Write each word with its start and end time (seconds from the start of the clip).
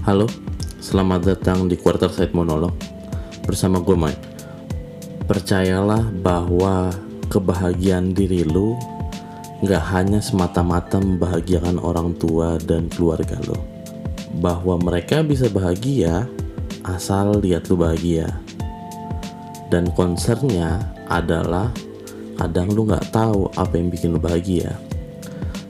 Halo, 0.00 0.24
selamat 0.80 1.28
datang 1.28 1.68
di 1.68 1.76
Quarter 1.76 2.08
Side 2.08 2.32
Monolog 2.32 2.72
bersama 3.44 3.84
gue 3.84 3.92
Mike. 3.92 4.24
Percayalah 5.28 6.08
bahwa 6.24 6.88
kebahagiaan 7.28 8.16
diri 8.16 8.40
lu 8.40 8.80
nggak 9.60 9.84
hanya 9.92 10.24
semata-mata 10.24 10.96
membahagiakan 10.96 11.76
orang 11.84 12.16
tua 12.16 12.56
dan 12.64 12.88
keluarga 12.88 13.36
lo. 13.44 13.60
Bahwa 14.40 14.80
mereka 14.80 15.20
bisa 15.20 15.52
bahagia 15.52 16.24
asal 16.88 17.36
lihat 17.36 17.68
lu 17.68 17.76
bahagia. 17.76 18.40
Dan 19.68 19.92
concernnya 19.92 20.80
adalah 21.12 21.68
kadang 22.40 22.72
lu 22.72 22.88
nggak 22.88 23.12
tahu 23.12 23.52
apa 23.52 23.76
yang 23.76 23.92
bikin 23.92 24.16
lu 24.16 24.20
bahagia. 24.22 24.80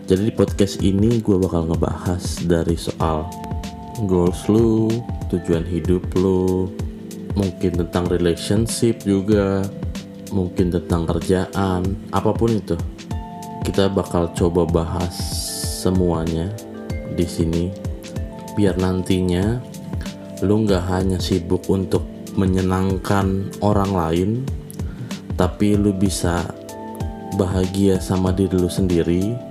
Jadi 0.06 0.30
di 0.30 0.32
podcast 0.38 0.78
ini 0.86 1.18
gue 1.18 1.34
bakal 1.34 1.66
ngebahas 1.66 2.46
dari 2.46 2.78
soal 2.78 3.49
goals 4.06 4.48
lu, 4.48 4.88
tujuan 5.28 5.64
hidup 5.66 6.04
lu, 6.16 6.70
mungkin 7.34 7.80
tentang 7.84 8.08
relationship 8.08 9.02
juga, 9.04 9.64
mungkin 10.32 10.72
tentang 10.72 11.04
kerjaan, 11.08 11.82
apa 12.14 12.30
pun 12.32 12.54
itu. 12.54 12.76
Kita 13.66 13.92
bakal 13.92 14.32
coba 14.32 14.64
bahas 14.64 15.14
semuanya 15.80 16.48
di 17.16 17.26
sini 17.28 17.68
biar 18.56 18.76
nantinya 18.80 19.60
lu 20.44 20.64
nggak 20.64 20.84
hanya 20.88 21.18
sibuk 21.20 21.68
untuk 21.68 22.04
menyenangkan 22.34 23.52
orang 23.60 23.92
lain, 23.92 24.30
tapi 25.36 25.76
lu 25.76 25.92
bisa 25.92 26.48
bahagia 27.36 28.00
sama 28.00 28.32
diri 28.34 28.56
lu 28.58 28.66
sendiri 28.66 29.49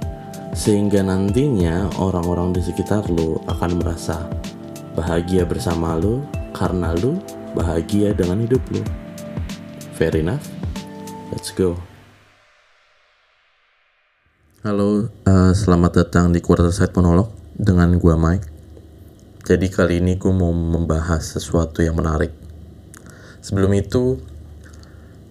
sehingga 0.53 1.05
nantinya 1.05 1.94
orang-orang 2.02 2.58
di 2.58 2.61
sekitar 2.66 3.05
lu 3.14 3.38
akan 3.45 3.78
merasa 3.78 4.25
bahagia 4.97 5.45
bersama 5.45 5.94
lu 5.94 6.25
karena 6.52 6.97
lu 6.97 7.22
bahagia 7.53 8.17
dengan 8.17 8.42
hidup 8.42 8.61
lu. 8.73 8.81
Fair 9.94 10.17
enough? 10.17 10.45
Let's 11.30 11.53
go. 11.53 11.77
Halo, 14.59 15.08
uh, 15.23 15.53
selamat 15.55 16.03
datang 16.03 16.36
di 16.36 16.44
Quarter 16.44 16.73
Side 16.73 16.92
Monolog 16.97 17.31
dengan 17.55 17.95
gua 17.95 18.20
Mike. 18.20 18.47
Jadi 19.45 19.72
kali 19.72 20.03
ini 20.03 20.20
gue 20.20 20.30
mau 20.30 20.52
membahas 20.52 21.25
sesuatu 21.25 21.81
yang 21.81 21.97
menarik. 21.97 22.30
Sebelum 23.39 23.72
itu, 23.72 24.20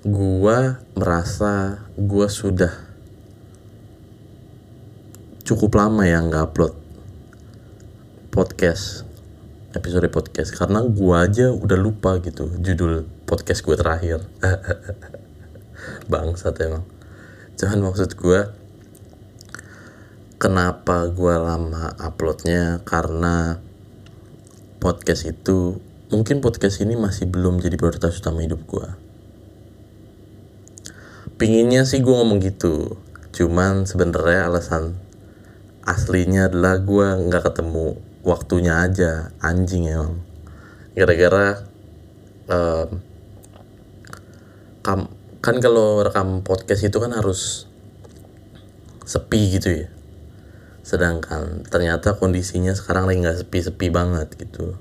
gua 0.03 0.81
merasa 0.97 1.85
gua 1.95 2.27
sudah 2.27 2.88
cukup 5.49 5.81
lama 5.81 6.05
ya 6.05 6.21
nggak 6.21 6.53
upload 6.53 6.77
podcast 8.29 9.09
episode 9.73 10.13
podcast. 10.13 10.53
Karena 10.53 10.85
gua 10.85 11.25
aja 11.25 11.49
udah 11.49 11.79
lupa 11.81 12.21
gitu 12.21 12.53
judul 12.61 13.09
podcast 13.25 13.65
gue 13.65 13.73
terakhir. 13.73 14.29
Bangsat 16.13 16.53
emang. 16.61 16.85
Cuman 17.57 17.81
maksud 17.81 18.13
gua 18.21 18.53
kenapa 20.37 21.09
gua 21.17 21.41
lama 21.41 21.97
uploadnya? 21.97 22.85
Karena 22.85 23.57
podcast 24.85 25.25
itu 25.25 25.81
mungkin 26.13 26.45
podcast 26.45 26.85
ini 26.85 26.93
masih 26.93 27.25
belum 27.25 27.65
jadi 27.65 27.81
prioritas 27.81 28.21
utama 28.21 28.45
hidup 28.45 28.61
gua. 28.69 29.01
Pinginnya 31.41 31.87
sih 31.87 32.03
gue 32.03 32.11
ngomong 32.11 32.43
gitu. 32.43 32.99
Cuman 33.31 33.87
sebenarnya 33.87 34.51
alasan 34.51 34.99
aslinya 35.89 36.53
adalah 36.53 36.77
gue 36.85 37.33
nggak 37.33 37.49
ketemu 37.49 37.97
waktunya 38.21 38.85
aja 38.85 39.33
anjing 39.41 39.89
emang. 39.89 40.21
Gara-gara 40.93 41.65
um, 42.53 43.01
kan 45.39 45.57
kalau 45.65 46.05
rekam 46.05 46.45
podcast 46.45 46.85
itu 46.85 47.01
kan 47.01 47.17
harus 47.17 47.65
sepi 49.09 49.57
gitu 49.57 49.69
ya. 49.85 49.89
Sedangkan 50.85 51.65
ternyata 51.65 52.21
kondisinya 52.21 52.77
sekarang 52.77 53.09
lagi 53.09 53.25
nggak 53.25 53.39
sepi-sepi 53.45 53.89
banget 53.89 54.29
gitu. 54.37 54.77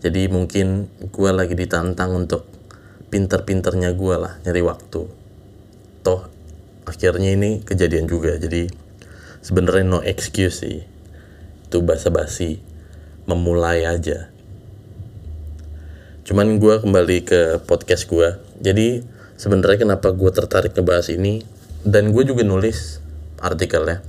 Jadi 0.00 0.30
mungkin 0.30 0.86
gue 1.02 1.30
lagi 1.34 1.58
ditantang 1.58 2.14
untuk 2.14 2.46
pinter-pinternya 3.10 3.90
gue 3.98 4.16
lah 4.16 4.38
nyari 4.46 4.62
waktu. 4.62 5.02
Toh 6.06 6.20
akhirnya 6.86 7.34
ini 7.34 7.66
kejadian 7.66 8.06
juga. 8.06 8.38
Jadi 8.38 8.89
sebenarnya 9.40 9.84
no 9.84 10.00
excuse 10.04 10.64
sih. 10.64 10.84
Itu 11.68 11.84
basa-basi. 11.84 12.60
Memulai 13.28 13.84
aja. 13.84 14.32
Cuman 16.24 16.62
gue 16.62 16.78
kembali 16.78 17.16
ke 17.26 17.40
podcast 17.66 18.06
gue 18.06 18.38
jadi 18.60 19.02
sebenarnya 19.34 19.88
kenapa 19.88 20.12
gue 20.12 20.30
tertarik 20.30 20.76
ngebahas 20.76 21.10
ini 21.10 21.42
dan 21.82 22.14
gue 22.14 22.22
juga 22.22 22.44
nulis 22.44 23.00
artikelnya. 23.40 24.04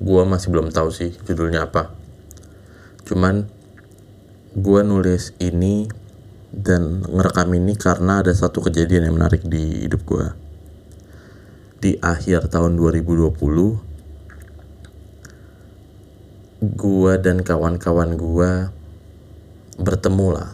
Gue 0.00 0.22
masih 0.24 0.48
belum 0.48 0.72
tahu 0.72 0.88
sih 0.88 1.12
judulnya 1.28 1.68
apa. 1.68 1.92
Cuman 3.04 3.44
gue 4.56 4.80
nulis 4.86 5.36
ini 5.42 5.90
dan 6.50 7.06
ngerekam 7.06 7.50
ini 7.54 7.78
karena 7.78 8.24
ada 8.24 8.34
satu 8.34 8.64
kejadian 8.64 9.10
yang 9.10 9.14
menarik 9.14 9.46
di 9.46 9.86
hidup 9.86 10.02
gue 10.02 10.49
di 11.80 11.96
akhir 11.98 12.52
tahun 12.52 12.76
2020 12.76 13.40
gua 16.76 17.12
dan 17.16 17.40
kawan-kawan 17.40 18.20
gua 18.20 18.68
bertemu 19.80 20.28
lah 20.36 20.52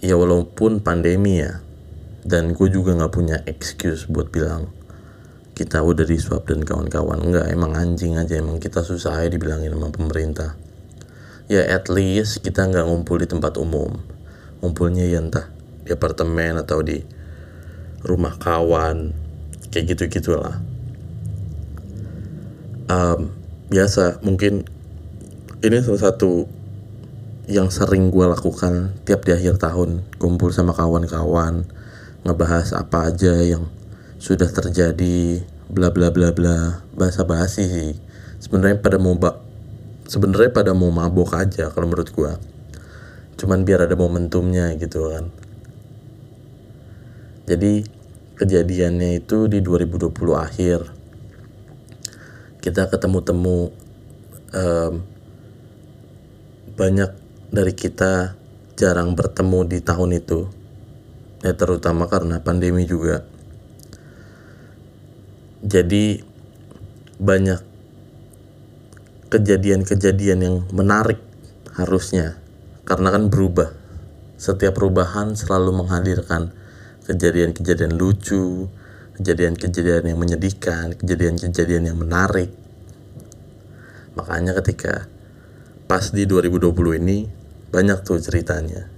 ya 0.00 0.14
walaupun 0.14 0.80
pandemi 0.80 1.42
ya 1.42 1.60
dan 2.24 2.54
gue 2.54 2.68
juga 2.70 2.94
nggak 2.94 3.12
punya 3.12 3.36
excuse 3.48 4.06
buat 4.06 4.30
bilang 4.30 4.70
kita 5.60 5.84
udah 5.84 6.08
di 6.08 6.16
swab 6.16 6.48
dan 6.48 6.64
kawan-kawan. 6.64 7.20
Enggak 7.20 7.52
emang 7.52 7.76
anjing 7.76 8.16
aja 8.16 8.40
emang 8.40 8.56
kita 8.56 8.80
susah 8.80 9.20
aja 9.20 9.28
dibilangin 9.28 9.76
sama 9.76 9.92
pemerintah. 9.92 10.56
Ya 11.52 11.60
at 11.68 11.92
least 11.92 12.40
kita 12.40 12.64
nggak 12.64 12.88
ngumpul 12.88 13.20
di 13.20 13.28
tempat 13.28 13.60
umum. 13.60 14.00
Ngumpulnya 14.64 15.04
ya 15.04 15.20
entah 15.20 15.52
di 15.84 15.92
apartemen 15.92 16.56
atau 16.56 16.80
di 16.80 17.04
rumah 18.04 18.34
kawan 18.36 19.12
kayak 19.70 19.94
gitu 19.94 20.20
gitulah 20.20 20.58
um, 22.90 23.30
biasa 23.70 24.18
mungkin 24.26 24.66
ini 25.60 25.76
salah 25.84 26.10
satu 26.10 26.48
yang 27.50 27.68
sering 27.68 28.14
gue 28.14 28.26
lakukan 28.26 28.94
tiap 29.04 29.26
di 29.26 29.34
akhir 29.34 29.58
tahun 29.58 30.06
kumpul 30.16 30.54
sama 30.54 30.72
kawan-kawan 30.72 31.66
ngebahas 32.22 32.76
apa 32.76 33.10
aja 33.10 33.34
yang 33.42 33.68
sudah 34.20 34.48
terjadi 34.48 35.42
bla 35.70 35.90
bla 35.90 36.12
bla 36.12 36.30
bla 36.36 36.84
bahasa 36.92 37.24
basi 37.24 37.64
sih. 37.64 37.92
Sebenarnya 38.40 38.78
pada 38.80 38.96
mau 39.00 39.16
ba 39.16 39.40
sebenarnya 40.10 40.50
pada 40.50 40.74
mau 40.74 40.90
mabok 40.90 41.38
aja 41.38 41.70
kalau 41.70 41.86
menurut 41.86 42.10
gue 42.10 42.32
cuman 43.38 43.62
biar 43.62 43.86
ada 43.86 43.94
momentumnya 43.94 44.74
gitu 44.74 45.06
kan 45.06 45.30
jadi 47.50 47.82
kejadiannya 48.38 49.18
itu 49.18 49.50
di 49.50 49.58
2020 49.58 50.14
akhir. 50.38 50.86
Kita 52.62 52.86
ketemu-temu 52.86 53.74
um, 54.54 54.94
banyak 56.78 57.10
dari 57.50 57.74
kita 57.74 58.38
jarang 58.78 59.18
bertemu 59.18 59.66
di 59.66 59.78
tahun 59.82 60.22
itu. 60.22 60.46
Ya 61.42 61.58
terutama 61.58 62.06
karena 62.06 62.38
pandemi 62.38 62.86
juga. 62.86 63.26
Jadi 65.66 66.22
banyak 67.18 67.66
kejadian-kejadian 69.26 70.38
yang 70.38 70.56
menarik 70.70 71.18
harusnya. 71.74 72.38
Karena 72.86 73.10
kan 73.10 73.26
berubah. 73.26 73.74
Setiap 74.38 74.78
perubahan 74.78 75.34
selalu 75.34 75.74
menghadirkan 75.74 76.54
kejadian-kejadian 77.10 77.98
lucu 77.98 78.70
kejadian-kejadian 79.20 80.08
yang 80.08 80.18
menyedihkan, 80.18 80.96
kejadian-kejadian 80.96 81.92
yang 81.92 81.98
menarik. 82.00 82.48
Makanya 84.16 84.56
ketika 84.64 85.04
pas 85.84 86.08
di 86.08 86.24
2020 86.24 86.72
ini 86.96 87.28
banyak 87.68 88.00
tuh 88.00 88.16
ceritanya. 88.16 88.88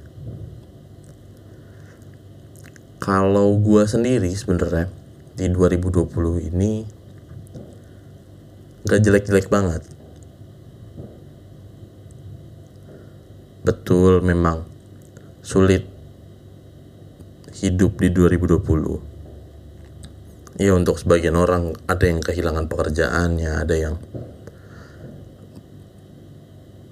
Kalau 3.03 3.59
gue 3.59 3.83
sendiri 3.83 4.31
sebenarnya 4.31 4.87
di 5.35 5.51
2020 5.51 6.55
ini 6.55 6.87
gak 8.87 9.03
jelek-jelek 9.03 9.51
banget. 9.51 9.83
Betul 13.67 14.23
memang 14.23 14.63
sulit 15.43 15.92
hidup 17.53 18.01
di 18.01 18.09
2020 18.09 19.13
ya 20.61 20.77
untuk 20.77 21.01
sebagian 21.01 21.37
orang 21.37 21.73
ada 21.89 22.05
yang 22.05 22.21
kehilangan 22.21 22.69
pekerjaannya 22.69 23.53
ada 23.57 23.75
yang 23.77 23.97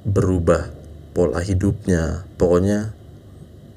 berubah 0.05 0.73
pola 1.13 1.41
hidupnya. 1.45 2.25
Pokoknya 2.41 2.97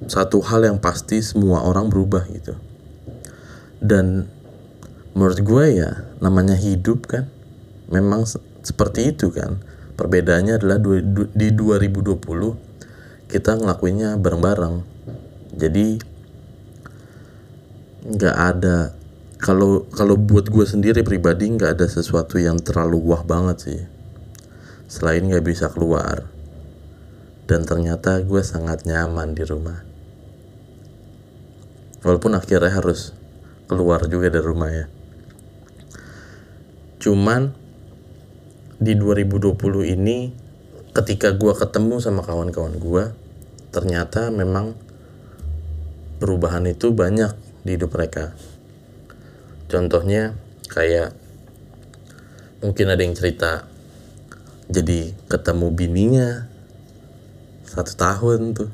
satu 0.07 0.39
hal 0.43 0.67
yang 0.67 0.77
pasti 0.79 1.19
semua 1.19 1.63
orang 1.63 1.91
berubah 1.91 2.23
gitu. 2.31 2.55
Dan 3.83 4.31
menurut 5.13 5.39
gue 5.43 5.65
ya 5.83 6.07
namanya 6.23 6.55
hidup 6.55 7.05
kan 7.05 7.27
memang 7.91 8.23
se 8.23 8.39
seperti 8.63 9.11
itu 9.11 9.29
kan. 9.35 9.59
Perbedaannya 9.93 10.57
adalah 10.57 10.81
di 11.35 11.47
2020 11.53 12.17
kita 13.29 13.51
ngelakuinnya 13.59 14.17
bareng-bareng. 14.17 14.81
Jadi 15.53 16.01
nggak 18.03 18.35
ada. 18.35 18.91
Kalau 19.39 19.87
kalau 19.91 20.15
buat 20.15 20.47
gue 20.47 20.63
sendiri 20.63 21.03
pribadi 21.03 21.51
nggak 21.51 21.79
ada 21.79 21.87
sesuatu 21.87 22.39
yang 22.39 22.59
terlalu 22.59 22.99
wah 22.99 23.23
banget 23.23 23.57
sih. 23.59 23.81
Selain 24.91 25.23
nggak 25.23 25.43
bisa 25.43 25.71
keluar. 25.71 26.27
Dan 27.47 27.67
ternyata 27.67 28.23
gue 28.23 28.39
sangat 28.43 28.87
nyaman 28.87 29.35
di 29.35 29.43
rumah. 29.43 29.83
Walaupun 32.03 32.35
akhirnya 32.35 32.71
harus 32.71 33.15
keluar 33.67 34.07
juga 34.07 34.31
dari 34.31 34.43
rumah 34.43 34.71
ya. 34.71 34.85
Cuman 36.99 37.51
di 38.79 38.95
2020 38.99 39.55
ini 39.95 40.31
ketika 40.91 41.31
gue 41.31 41.53
ketemu 41.55 42.03
sama 42.03 42.19
kawan-kawan 42.19 42.75
gue 42.75 43.03
ternyata 43.71 44.27
memang 44.27 44.75
perubahan 46.19 46.67
itu 46.67 46.91
banyak 46.91 47.31
di 47.63 47.79
hidup 47.79 47.95
mereka. 47.95 48.35
Contohnya 49.71 50.35
kayak 50.69 51.15
mungkin 52.61 52.91
ada 52.91 53.01
yang 53.01 53.15
cerita 53.15 53.65
jadi 54.69 55.11
ketemu 55.27 55.67
bininya 55.73 56.47
satu 57.67 57.93
tahun 57.97 58.53
tuh. 58.53 58.71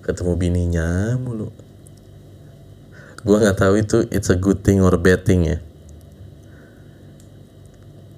Ketemu 0.00 0.32
bininya 0.34 1.14
mulu. 1.20 1.52
Gue 3.20 3.36
nggak 3.36 3.58
tahu 3.60 3.74
itu 3.78 3.98
it's 4.08 4.32
a 4.32 4.38
good 4.38 4.64
thing 4.64 4.80
or 4.80 4.96
bad 4.96 5.28
thing 5.28 5.44
ya. 5.44 5.58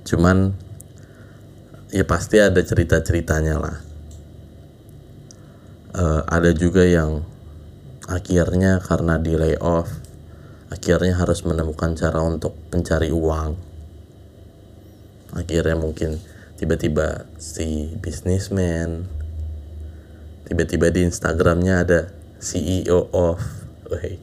Cuman 0.06 0.54
ya 1.90 2.06
pasti 2.06 2.38
ada 2.38 2.62
cerita 2.62 3.02
ceritanya 3.02 3.58
lah. 3.58 3.76
Uh, 5.92 6.24
ada 6.24 6.56
juga 6.56 6.86
yang 6.88 7.26
akhirnya 8.10 8.82
karena 8.82 9.18
di 9.18 9.34
layoff 9.38 9.90
akhirnya 10.72 11.20
harus 11.20 11.44
menemukan 11.44 11.92
cara 11.94 12.24
untuk 12.24 12.56
mencari 12.72 13.12
uang. 13.12 13.52
Akhirnya 15.36 15.76
mungkin 15.76 16.16
tiba-tiba 16.56 17.28
si 17.36 17.92
bisnismen 18.00 19.04
tiba-tiba 20.46 20.92
di 20.92 21.08
Instagramnya 21.08 21.74
ada 21.82 22.00
CEO 22.42 23.08
of 23.14 23.40
Wih, 23.92 24.16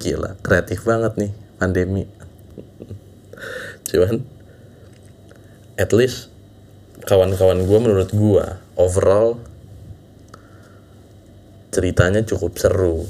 gila 0.00 0.40
kreatif 0.40 0.88
banget 0.88 1.16
nih 1.20 1.32
pandemi. 1.60 2.08
Cuman 3.88 4.24
at 5.76 5.92
least 5.92 6.32
kawan-kawan 7.04 7.64
gue 7.64 7.78
menurut 7.80 8.10
gue 8.12 8.46
overall 8.76 9.40
ceritanya 11.70 12.26
cukup 12.26 12.58
seru. 12.58 13.06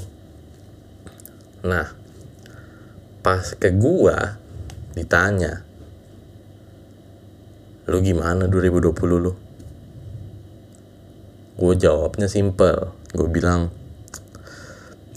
Nah 1.65 1.89
pas 3.21 3.45
ke 3.53 3.69
gue 3.69 4.17
ditanya 4.97 5.61
lu 7.89 8.01
gimana 8.01 8.45
2020 8.45 8.93
lu? 9.21 9.33
Gue 11.57 11.73
jawabnya 11.77 12.25
simple 12.29 12.93
gue 13.13 13.29
bilang 13.29 13.69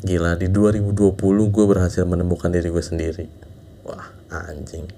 gila 0.05 0.37
di 0.37 0.53
2020 0.53 1.17
gue 1.49 1.65
berhasil 1.65 2.05
menemukan 2.05 2.53
diri 2.53 2.69
gue 2.69 2.85
sendiri. 2.85 3.27
Wah 3.85 4.09
anjing. 4.33 4.89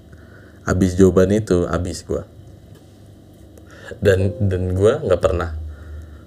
Abis 0.67 0.99
jawaban 0.99 1.31
itu 1.31 1.63
abis 1.63 2.03
gue 2.03 2.23
dan 4.03 4.35
dan 4.43 4.75
gue 4.75 4.93
nggak 4.99 5.21
pernah 5.21 5.55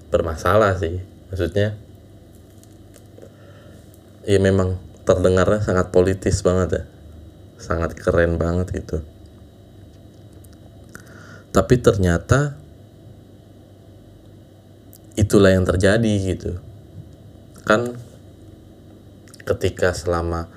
bermasalah 0.09 0.77
sih. 0.81 0.97
Maksudnya 1.29 1.77
ya 4.25 4.37
memang 4.37 4.77
terdengarnya 5.03 5.61
sangat 5.61 5.89
politis 5.89 6.45
banget 6.45 6.69
ya. 6.71 6.83
Sangat 7.61 7.93
keren 7.93 8.41
banget 8.41 8.73
gitu. 8.73 9.05
Tapi 11.51 11.75
ternyata 11.83 12.55
itulah 15.19 15.51
yang 15.51 15.67
terjadi 15.67 16.13
gitu. 16.33 16.57
Kan 17.67 17.99
ketika 19.45 19.91
selama 19.91 20.47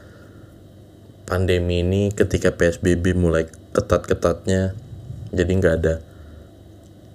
pandemi 1.24 1.80
ini 1.80 2.12
ketika 2.12 2.52
PSBB 2.52 3.16
mulai 3.16 3.48
ketat-ketatnya 3.72 4.76
jadi 5.32 5.50
nggak 5.50 5.74
ada 5.82 6.04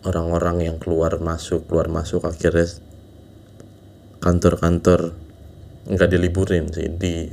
orang-orang 0.03 0.65
yang 0.65 0.77
keluar 0.81 1.21
masuk 1.21 1.69
keluar 1.69 1.87
masuk 1.87 2.25
akhirnya 2.25 2.67
kantor-kantor 4.19 5.13
nggak 5.87 6.09
diliburin 6.11 6.67
sih 6.73 6.91
di 6.91 7.29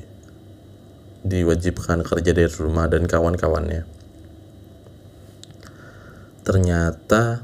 diwajibkan 1.26 2.06
kerja 2.06 2.30
dari 2.30 2.52
rumah 2.62 2.86
dan 2.86 3.08
kawan-kawannya 3.10 3.82
ternyata 6.46 7.42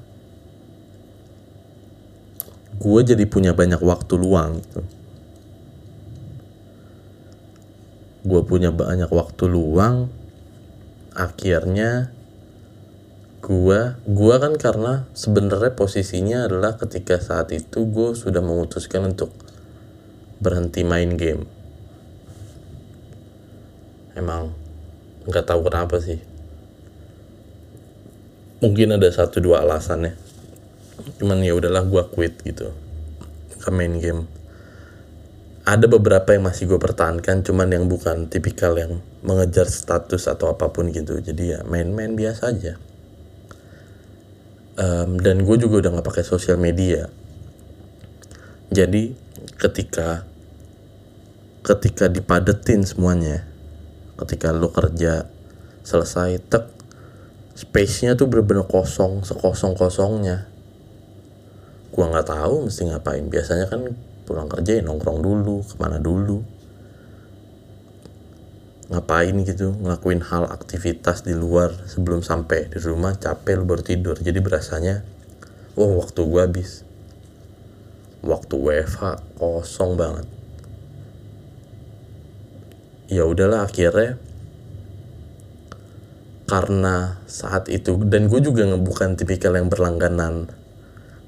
gue 2.79 3.01
jadi 3.03 3.25
punya 3.27 3.51
banyak 3.55 3.83
waktu 3.83 4.15
luang 4.15 4.63
gitu. 4.63 4.83
gue 8.23 8.41
punya 8.47 8.71
banyak 8.71 9.11
waktu 9.11 9.51
luang 9.51 10.07
akhirnya 11.19 12.15
gue 13.43 13.81
gue 14.07 14.35
kan 14.39 14.55
karena 14.55 15.11
sebenarnya 15.19 15.75
posisinya 15.75 16.47
adalah 16.47 16.79
ketika 16.79 17.19
saat 17.19 17.51
itu 17.51 17.83
gue 17.91 18.15
sudah 18.15 18.39
memutuskan 18.39 19.11
untuk 19.11 19.35
berhenti 20.43 20.83
main 20.83 21.15
game. 21.15 21.47
Emang 24.19 24.53
nggak 25.31 25.47
tahu 25.47 25.71
kenapa 25.71 26.03
sih. 26.03 26.19
Mungkin 28.59 28.99
ada 28.99 29.07
satu 29.11 29.39
dua 29.39 29.63
alasannya. 29.63 30.19
Cuman 31.19 31.43
ya 31.43 31.55
udahlah 31.55 31.87
gue 31.87 32.03
quit 32.11 32.43
gitu. 32.43 32.75
Ke 33.59 33.71
main 33.71 33.99
game. 34.03 34.27
Ada 35.63 35.87
beberapa 35.87 36.35
yang 36.35 36.51
masih 36.51 36.67
gue 36.67 36.79
pertahankan 36.79 37.47
cuman 37.47 37.71
yang 37.71 37.87
bukan 37.87 38.27
tipikal 38.27 38.75
yang 38.75 38.99
mengejar 39.23 39.71
status 39.71 40.27
atau 40.27 40.51
apa 40.51 40.75
pun 40.75 40.91
gitu. 40.91 41.23
Jadi 41.23 41.55
ya 41.55 41.61
main-main 41.63 42.19
biasa 42.19 42.51
aja. 42.51 42.75
Um, 44.75 45.23
dan 45.23 45.47
gue 45.47 45.57
juga 45.63 45.87
udah 45.87 45.91
nggak 45.99 46.07
pakai 46.07 46.27
sosial 46.27 46.59
media. 46.59 47.07
Jadi 48.75 49.15
ketika 49.59 50.27
ketika 51.63 52.11
dipadetin 52.11 52.83
semuanya 52.83 53.47
ketika 54.19 54.51
lo 54.51 54.75
kerja 54.75 55.31
selesai 55.83 56.43
tek 56.47 56.67
space-nya 57.55 58.19
tuh 58.19 58.27
bener-bener 58.27 58.67
kosong 58.67 59.23
sekosong 59.23 59.79
kosongnya 59.79 60.51
gua 61.93 62.09
nggak 62.09 62.29
tahu 62.33 62.67
mesti 62.67 62.89
ngapain. 62.89 63.29
Biasanya 63.29 63.69
kan 63.69 63.93
pulang 64.25 64.49
kerja 64.49 64.81
ya 64.81 64.83
nongkrong 64.83 65.21
dulu 65.21 65.61
ke 65.61 65.77
mana 65.77 66.01
dulu. 66.01 66.41
Ngapain 68.89 69.37
gitu 69.45 69.77
ngelakuin 69.77 70.25
hal 70.25 70.49
aktivitas 70.49 71.25
di 71.25 71.37
luar 71.37 71.73
sebelum 71.89 72.25
sampai 72.25 72.73
di 72.73 72.81
rumah 72.81 73.13
capek 73.15 73.61
lu 73.61 73.69
baru 73.69 73.85
tidur. 73.85 74.17
Jadi 74.17 74.41
berasanya 74.41 75.05
wah 75.77 75.85
wow, 75.85 76.01
waktu 76.03 76.21
gua 76.25 76.49
habis. 76.49 76.89
Waktu 78.25 78.55
WFH 78.57 79.37
kosong 79.37 79.99
banget 80.01 80.42
ya 83.13 83.29
udahlah 83.29 83.69
akhirnya. 83.69 84.17
Karena 86.49 87.21
saat 87.29 87.69
itu 87.69 87.97
dan 88.09 88.29
gue 88.29 88.41
juga 88.41 88.65
bukan 88.77 89.17
tipikal 89.17 89.57
yang 89.57 89.69
berlangganan 89.69 90.49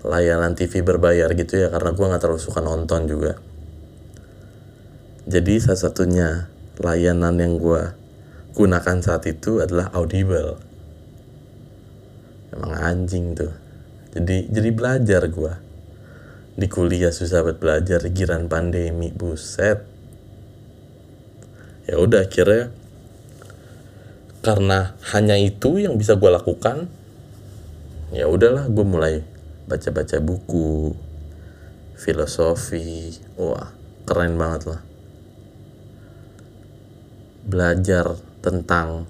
layanan 0.05 0.53
TV 0.53 0.85
berbayar 0.85 1.33
gitu 1.33 1.65
ya 1.65 1.73
karena 1.73 1.97
gue 1.97 2.07
nggak 2.09 2.21
terlalu 2.21 2.41
suka 2.41 2.61
nonton 2.65 3.09
juga. 3.09 3.37
Jadi 5.25 5.57
salah 5.61 5.81
satunya 5.81 6.29
layanan 6.81 7.41
yang 7.41 7.57
gue 7.57 7.97
gunakan 8.53 8.97
saat 9.01 9.25
itu 9.25 9.65
adalah 9.65 9.89
Audible. 9.97 10.61
Emang 12.53 12.73
anjing 12.77 13.33
tuh. 13.33 13.53
Jadi 14.13 14.53
jadi 14.53 14.71
belajar 14.77 15.25
gue 15.33 15.53
di 16.55 16.67
kuliah 16.69 17.11
susah 17.11 17.43
buat 17.43 17.59
belajar 17.59 18.05
giran 18.13 18.47
pandemi 18.47 19.11
buset 19.11 19.94
ya 21.95 21.97
udah 22.03 22.27
akhirnya 22.27 22.75
karena 24.43 24.99
hanya 25.15 25.39
itu 25.39 25.79
yang 25.79 25.95
bisa 25.95 26.19
gue 26.19 26.27
lakukan 26.27 26.91
ya 28.11 28.27
udahlah 28.27 28.67
gue 28.67 28.83
mulai 28.83 29.23
baca-baca 29.71 30.19
buku 30.19 30.99
filosofi. 31.95 33.15
Wah 33.39 33.71
keren 34.05 34.35
banget 34.35 34.75
lah. 34.75 34.81
Belajar 37.47 38.19
tentang 38.43 39.07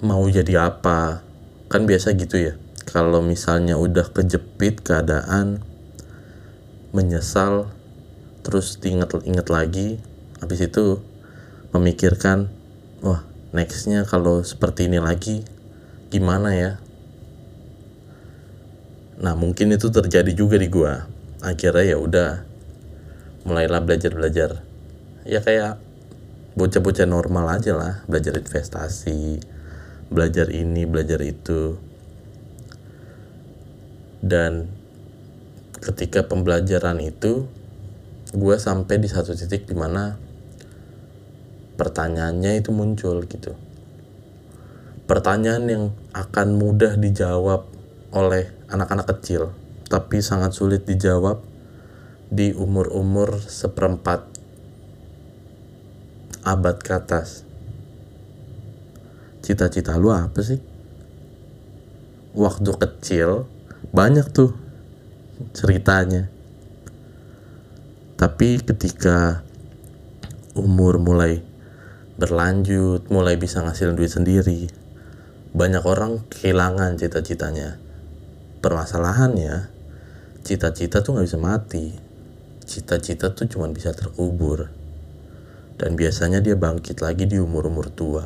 mau 0.00 0.24
jadi 0.30 0.70
apa. 0.70 1.26
Kan 1.68 1.90
biasa 1.90 2.14
gitu 2.14 2.38
ya 2.38 2.54
kalau 2.86 3.24
misalnya 3.24 3.80
udah 3.80 4.12
kejepit 4.12 4.84
keadaan 4.84 5.64
menyesal 6.92 7.72
terus 8.44 8.76
diinget-inget 8.76 9.48
lagi 9.48 9.88
habis 10.42 10.58
itu 10.66 10.98
memikirkan 11.70 12.50
wah 13.00 13.22
nextnya 13.54 14.02
kalau 14.02 14.42
seperti 14.42 14.90
ini 14.90 14.98
lagi 14.98 15.46
gimana 16.10 16.50
ya? 16.52 16.72
Nah 19.22 19.38
mungkin 19.38 19.70
itu 19.70 19.88
terjadi 19.88 20.34
juga 20.34 20.58
di 20.58 20.66
gua. 20.66 21.06
Akhirnya 21.40 21.94
ya 21.94 21.98
udah 22.02 22.30
mulailah 23.46 23.82
belajar 23.82 24.10
belajar 24.14 24.50
ya 25.22 25.42
kayak 25.42 25.78
bocah-bocah 26.54 27.06
normal 27.06 27.58
aja 27.58 27.74
lah 27.74 28.06
belajar 28.06 28.38
investasi 28.38 29.42
belajar 30.12 30.52
ini 30.52 30.84
belajar 30.84 31.24
itu. 31.24 31.80
Dan 34.22 34.70
ketika 35.82 36.22
pembelajaran 36.22 37.02
itu 37.02 37.48
gue 38.30 38.56
sampai 38.56 39.02
di 39.02 39.08
satu 39.10 39.34
titik 39.34 39.66
di 39.66 39.74
mana 39.74 40.14
pertanyaannya 41.76 42.60
itu 42.60 42.70
muncul 42.74 43.24
gitu 43.26 43.54
pertanyaan 45.06 45.64
yang 45.68 45.84
akan 46.16 46.56
mudah 46.56 46.96
dijawab 46.96 47.68
oleh 48.12 48.48
anak-anak 48.68 49.08
kecil 49.18 49.52
tapi 49.92 50.24
sangat 50.24 50.56
sulit 50.56 50.88
dijawab 50.88 51.44
di 52.32 52.56
umur-umur 52.56 53.44
seperempat 53.44 54.24
abad 56.48 56.76
ke 56.80 56.96
atas. 56.96 57.44
Cita-cita 59.44 60.00
lu 60.00 60.08
apa 60.08 60.40
sih? 60.40 60.56
Waktu 62.32 62.70
kecil 62.72 63.44
banyak 63.92 64.32
tuh 64.32 64.56
ceritanya. 65.52 66.32
Tapi 68.16 68.64
ketika 68.64 69.44
umur 70.56 70.96
mulai 70.96 71.44
berlanjut, 72.16 73.08
mulai 73.08 73.38
bisa 73.40 73.64
ngasilin 73.64 73.96
duit 73.96 74.12
sendiri, 74.12 74.68
banyak 75.52 75.84
orang 75.84 76.24
kehilangan 76.32 76.96
cita-citanya. 76.96 77.76
Permasalahannya, 78.62 79.68
cita-cita 80.46 81.04
tuh 81.04 81.18
nggak 81.18 81.26
bisa 81.28 81.40
mati. 81.40 81.86
Cita-cita 82.62 83.34
tuh 83.34 83.50
cuma 83.50 83.66
bisa 83.68 83.90
terkubur 83.90 84.70
dan 85.82 85.98
biasanya 85.98 86.38
dia 86.38 86.54
bangkit 86.54 87.02
lagi 87.02 87.26
di 87.26 87.42
umur-umur 87.42 87.90
tua. 87.90 88.22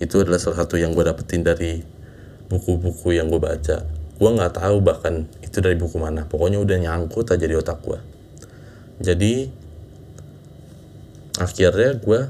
Itu 0.00 0.24
adalah 0.24 0.40
salah 0.40 0.64
satu 0.64 0.80
yang 0.80 0.96
gue 0.96 1.04
dapetin 1.04 1.44
dari 1.44 1.84
buku-buku 2.48 3.12
yang 3.12 3.28
gue 3.28 3.36
baca. 3.36 3.84
Gue 4.16 4.30
nggak 4.32 4.56
tahu 4.56 4.80
bahkan 4.80 5.28
itu 5.44 5.60
dari 5.60 5.76
buku 5.76 6.00
mana. 6.00 6.24
Pokoknya 6.24 6.56
udah 6.64 6.76
nyangkut 6.80 7.28
aja 7.28 7.44
di 7.44 7.52
otak 7.52 7.84
gue. 7.84 8.00
Jadi 9.04 9.52
akhirnya 11.40 11.96
gue 11.96 12.20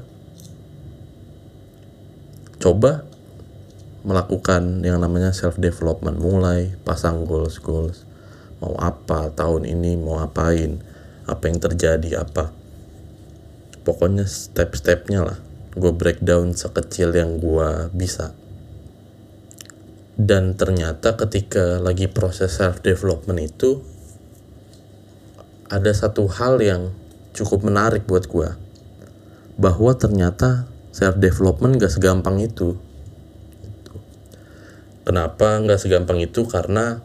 coba 2.63 3.03
melakukan 4.07 4.87
yang 4.87 5.03
namanya 5.03 5.35
self 5.35 5.59
development 5.59 6.17
mulai 6.17 6.71
pasang 6.87 7.27
goals 7.27 7.59
goals 7.59 8.07
mau 8.61 8.77
apa 8.77 9.33
tahun 9.33 9.67
ini 9.67 9.97
mau 9.97 10.21
apain 10.21 10.79
apa 11.25 11.49
yang 11.49 11.57
terjadi 11.57 12.21
apa. 12.21 12.53
Pokoknya 13.81 14.29
step-stepnya 14.29 15.25
lah. 15.25 15.39
Gue 15.73 15.89
breakdown 15.89 16.53
sekecil 16.53 17.15
yang 17.17 17.41
gue 17.41 17.89
bisa. 17.97 18.37
Dan 20.13 20.53
ternyata 20.53 21.17
ketika 21.17 21.81
lagi 21.81 22.05
proses 22.05 22.53
self 22.53 22.85
development 22.85 23.41
itu 23.41 23.81
ada 25.71 25.89
satu 25.89 26.29
hal 26.29 26.61
yang 26.61 26.93
cukup 27.33 27.65
menarik 27.65 28.05
buat 28.05 28.29
gue 28.29 28.60
bahwa 29.55 29.95
ternyata 29.95 30.69
self 30.91 31.17
development 31.17 31.79
gak 31.79 31.91
segampang 31.91 32.39
itu. 32.43 32.75
Kenapa 35.07 35.59
gak 35.63 35.81
segampang 35.81 36.21
itu? 36.21 36.45
Karena 36.45 37.01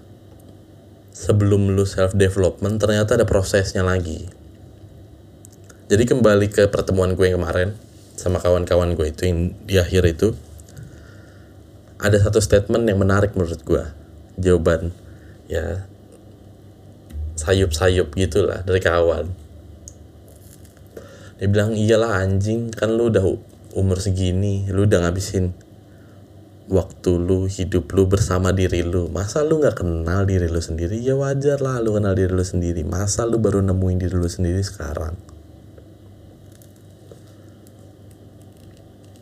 sebelum 1.16 1.72
lu 1.72 1.88
self 1.88 2.12
development 2.12 2.76
ternyata 2.76 3.16
ada 3.16 3.24
prosesnya 3.24 3.80
lagi. 3.80 4.28
Jadi 5.86 6.02
kembali 6.02 6.50
ke 6.50 6.66
pertemuan 6.68 7.14
gue 7.14 7.30
yang 7.30 7.40
kemarin 7.40 7.78
sama 8.18 8.42
kawan-kawan 8.42 8.98
gue 8.98 9.14
itu 9.14 9.22
yang 9.30 9.54
di 9.64 9.78
akhir 9.78 10.02
itu 10.04 10.34
ada 11.96 12.18
satu 12.18 12.42
statement 12.42 12.84
yang 12.84 12.98
menarik 13.00 13.32
menurut 13.38 13.62
gue. 13.62 13.84
Jawaban 14.36 14.92
ya 15.46 15.86
sayup-sayup 17.38 18.12
gitulah 18.18 18.66
dari 18.66 18.82
kawan 18.82 19.45
dia 21.36 21.48
bilang 21.52 21.76
iyalah 21.76 22.24
anjing 22.24 22.72
kan 22.72 22.96
lu 22.96 23.12
udah 23.12 23.24
umur 23.76 24.00
segini 24.00 24.64
lu 24.72 24.88
udah 24.88 25.04
ngabisin 25.04 25.52
waktu 26.66 27.10
lu 27.14 27.46
hidup 27.46 27.94
lu 27.94 28.10
bersama 28.10 28.50
diri 28.50 28.82
lu. 28.82 29.06
Masa 29.06 29.46
lu 29.46 29.62
nggak 29.62 29.82
kenal 29.82 30.26
diri 30.26 30.50
lu 30.50 30.58
sendiri? 30.58 30.98
Ya 30.98 31.14
wajar 31.14 31.62
lah 31.62 31.78
lu 31.78 31.94
kenal 31.94 32.14
diri 32.18 32.30
lu 32.34 32.42
sendiri. 32.42 32.82
Masa 32.82 33.22
lu 33.22 33.38
baru 33.38 33.62
nemuin 33.62 33.98
diri 34.02 34.16
lu 34.18 34.26
sendiri 34.26 34.60
sekarang? 34.62 35.14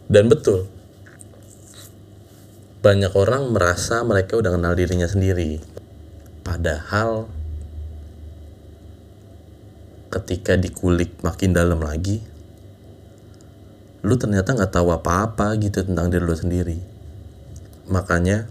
Dan 0.05 0.29
betul, 0.29 0.69
banyak 2.85 3.13
orang 3.17 3.51
merasa 3.51 4.05
mereka 4.05 4.37
udah 4.37 4.53
kenal 4.53 4.77
dirinya 4.77 5.09
sendiri. 5.09 5.59
Padahal 6.45 7.25
ketika 10.15 10.55
dikulik 10.55 11.19
makin 11.27 11.51
dalam 11.51 11.83
lagi, 11.83 12.23
lu 14.07 14.15
ternyata 14.15 14.55
nggak 14.55 14.71
tahu 14.71 14.95
apa-apa 14.95 15.59
gitu 15.59 15.83
tentang 15.83 16.15
diri 16.15 16.23
lu 16.23 16.37
sendiri. 16.39 16.79
Makanya 17.91 18.47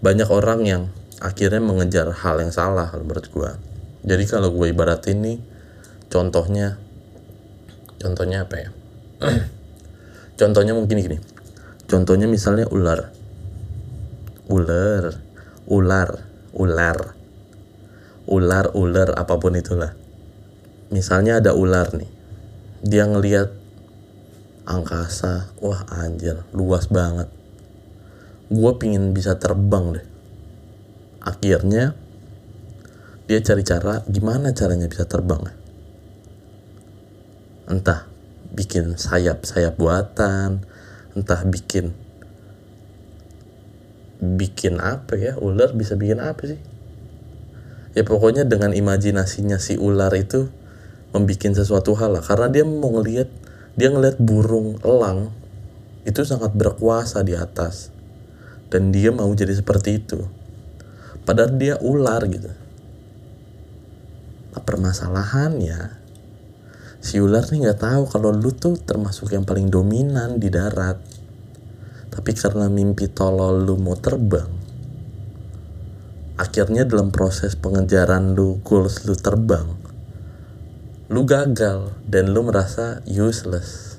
banyak 0.00 0.28
orang 0.32 0.60
yang 0.64 0.82
akhirnya 1.20 1.60
mengejar 1.60 2.08
hal 2.14 2.40
yang 2.40 2.54
salah 2.54 2.88
menurut 2.96 3.28
gua. 3.28 3.60
Jadi 4.06 4.24
kalau 4.24 4.54
gue 4.54 4.72
ibaratin 4.72 5.20
nih, 5.20 5.38
contohnya, 6.08 6.80
contohnya 8.00 8.46
apa 8.46 8.56
ya? 8.56 8.70
contohnya 10.38 10.72
mungkin 10.78 11.02
gini 11.02 11.18
contohnya 11.90 12.30
misalnya 12.30 12.70
ular 12.70 13.10
ular 14.46 15.18
ular 15.66 16.10
ular 16.54 16.98
ular 18.30 18.66
ular 18.78 19.08
apa 19.18 19.34
pun 19.42 19.58
itulah 19.58 19.92
misalnya 20.88 21.40
ada 21.40 21.52
ular 21.52 21.92
nih. 21.96 22.10
Dia 22.84 23.08
ngelihat 23.08 23.50
angkasa 24.68 25.52
wah 25.64 25.88
anjir 25.88 26.44
luas 26.52 26.88
banget. 26.92 27.28
Gue 28.48 28.72
pingin 28.80 29.12
bisa 29.12 29.36
terbang 29.36 29.96
deh. 29.96 30.06
Akhirnya 31.24 31.96
dia 33.28 33.38
cari 33.44 33.60
cara 33.64 34.04
gimana 34.08 34.56
caranya 34.56 34.88
bisa 34.88 35.04
terbang. 35.04 35.52
Entah 37.68 38.08
bikin 38.48 38.96
sayap-sayap 38.96 39.76
buatan 39.76 40.64
entah 41.12 41.42
bikin 41.44 41.92
bikin 44.18 44.78
apa 44.80 45.14
ya 45.18 45.36
ular 45.38 45.76
bisa 45.76 45.94
bikin 45.94 46.24
apa 46.24 46.42
sih? 46.48 46.60
Ya 47.92 48.06
pokoknya 48.06 48.46
dengan 48.46 48.72
imajinasinya 48.72 49.58
si 49.58 49.76
ular 49.76 50.14
itu 50.14 50.48
membuat 51.14 51.54
sesuatu 51.56 51.96
hal 51.96 52.18
lah. 52.18 52.24
Karena 52.24 52.48
dia 52.52 52.64
mau 52.64 52.92
ngelihat 52.98 53.28
dia 53.78 53.88
ngelihat 53.94 54.18
burung 54.18 54.82
elang 54.82 55.30
itu 56.02 56.24
sangat 56.24 56.52
berkuasa 56.56 57.22
di 57.22 57.36
atas. 57.36 57.92
Dan 58.68 58.92
dia 58.92 59.08
mau 59.08 59.28
jadi 59.32 59.56
seperti 59.56 59.96
itu. 59.96 60.20
Padahal 61.24 61.56
dia 61.56 61.80
ular 61.80 62.20
gitu. 62.28 62.52
Nah, 64.52 64.62
permasalahannya 64.64 65.96
si 66.98 67.22
ular 67.22 67.46
nih 67.48 67.68
nggak 67.68 67.80
tahu 67.80 68.02
kalau 68.10 68.34
lu 68.34 68.50
tuh 68.52 68.76
termasuk 68.76 69.32
yang 69.32 69.48
paling 69.48 69.72
dominan 69.72 70.36
di 70.36 70.52
darat. 70.52 71.00
Tapi 72.12 72.30
karena 72.34 72.66
mimpi 72.66 73.06
tolol 73.08 73.62
lu 73.62 73.78
mau 73.78 73.94
terbang 73.94 74.58
akhirnya 76.38 76.86
dalam 76.86 77.10
proses 77.10 77.58
pengejaran 77.58 78.38
lu 78.38 78.62
goals 78.62 79.02
lu 79.02 79.18
terbang 79.18 79.74
lu 81.08 81.24
gagal 81.24 81.96
dan 82.04 82.36
lu 82.36 82.44
merasa 82.44 83.00
useless. 83.08 83.96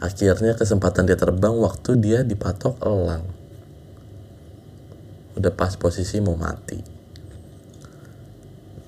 Akhirnya 0.00 0.56
kesempatan 0.56 1.04
dia 1.04 1.20
terbang 1.20 1.52
waktu 1.60 2.00
dia 2.00 2.24
dipatok 2.24 2.80
elang. 2.80 3.28
Udah 5.36 5.52
pas 5.52 5.76
posisi 5.76 6.16
mau 6.24 6.34
mati. 6.34 6.80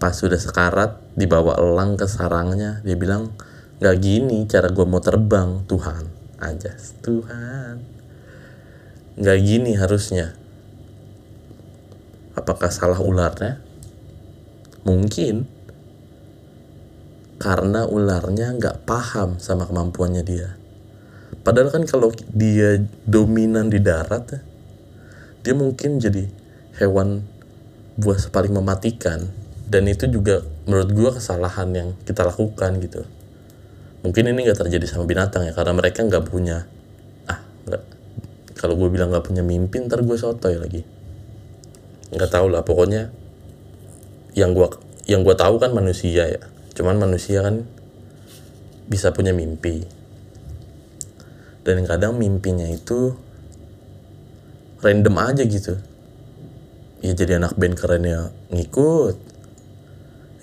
Pas 0.01 0.17
sudah 0.17 0.41
sekarat 0.41 0.97
dibawa 1.13 1.61
elang 1.61 2.01
ke 2.01 2.09
sarangnya. 2.09 2.81
Dia 2.83 2.97
bilang 2.97 3.37
nggak 3.85 3.97
gini 4.01 4.49
cara 4.49 4.73
gue 4.73 4.87
mau 4.89 5.05
terbang 5.05 5.61
Tuhan. 5.69 6.05
Aja 6.41 6.73
Tuhan. 7.05 7.85
Nggak 9.21 9.39
gini 9.45 9.77
harusnya. 9.77 10.33
Apakah 12.35 12.73
salah 12.73 12.99
ularnya? 12.99 13.61
Mungkin 14.89 15.54
karena 17.45 17.85
ularnya 17.85 18.57
nggak 18.57 18.89
paham 18.89 19.37
sama 19.37 19.69
kemampuannya 19.69 20.25
dia. 20.25 20.57
Padahal 21.45 21.69
kan 21.69 21.85
kalau 21.85 22.09
dia 22.33 22.81
dominan 23.05 23.69
di 23.69 23.85
darat 23.85 24.41
dia 25.45 25.53
mungkin 25.53 26.01
jadi 26.01 26.25
hewan 26.81 27.21
buas 28.01 28.33
paling 28.33 28.57
mematikan. 28.57 29.29
Dan 29.69 29.93
itu 29.93 30.09
juga 30.09 30.41
menurut 30.65 30.89
gue 30.97 31.11
kesalahan 31.21 31.69
yang 31.77 31.89
kita 32.09 32.25
lakukan 32.25 32.81
gitu. 32.81 33.05
Mungkin 34.01 34.25
ini 34.33 34.49
nggak 34.49 34.65
terjadi 34.65 34.89
sama 34.89 35.05
binatang 35.05 35.45
ya 35.45 35.53
karena 35.53 35.77
mereka 35.77 36.01
nggak 36.01 36.25
punya 36.25 36.65
ah 37.29 37.45
nggak 37.69 37.83
kalau 38.57 38.81
gue 38.81 38.89
bilang 38.89 39.13
nggak 39.13 39.25
punya 39.25 39.45
mimpi 39.45 39.85
ntar 39.85 40.01
gue 40.01 40.17
sotoy 40.17 40.57
lagi. 40.57 40.81
Nggak 42.09 42.41
tahu 42.41 42.49
lah 42.49 42.65
pokoknya 42.65 43.13
yang 44.33 44.57
gue 44.57 44.65
yang 45.05 45.21
gue 45.21 45.37
tahu 45.37 45.61
kan 45.61 45.77
manusia 45.77 46.25
ya 46.25 46.54
cuman 46.75 46.99
manusia 46.99 47.41
kan 47.43 47.63
bisa 48.91 49.15
punya 49.15 49.33
mimpi. 49.33 49.87
Dan 51.65 51.89
kadang 51.89 52.21
mimpinya 52.21 52.69
itu 52.69 53.17
random 54.85 55.17
aja 55.17 55.43
gitu. 55.49 55.81
Ya 57.01 57.17
jadi 57.17 57.41
anak 57.41 57.57
band 57.57 57.81
keren 57.81 58.05
ya 58.05 58.29
ngikut. 58.53 59.17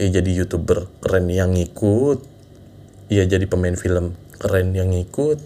Ya 0.01 0.07
jadi 0.09 0.31
youtuber 0.33 0.89
keren 1.05 1.29
yang 1.29 1.53
ngikut. 1.53 2.25
Ya 3.13 3.21
jadi 3.29 3.45
pemain 3.45 3.77
film 3.77 4.17
keren 4.41 4.73
yang 4.73 4.89
ngikut. 4.89 5.37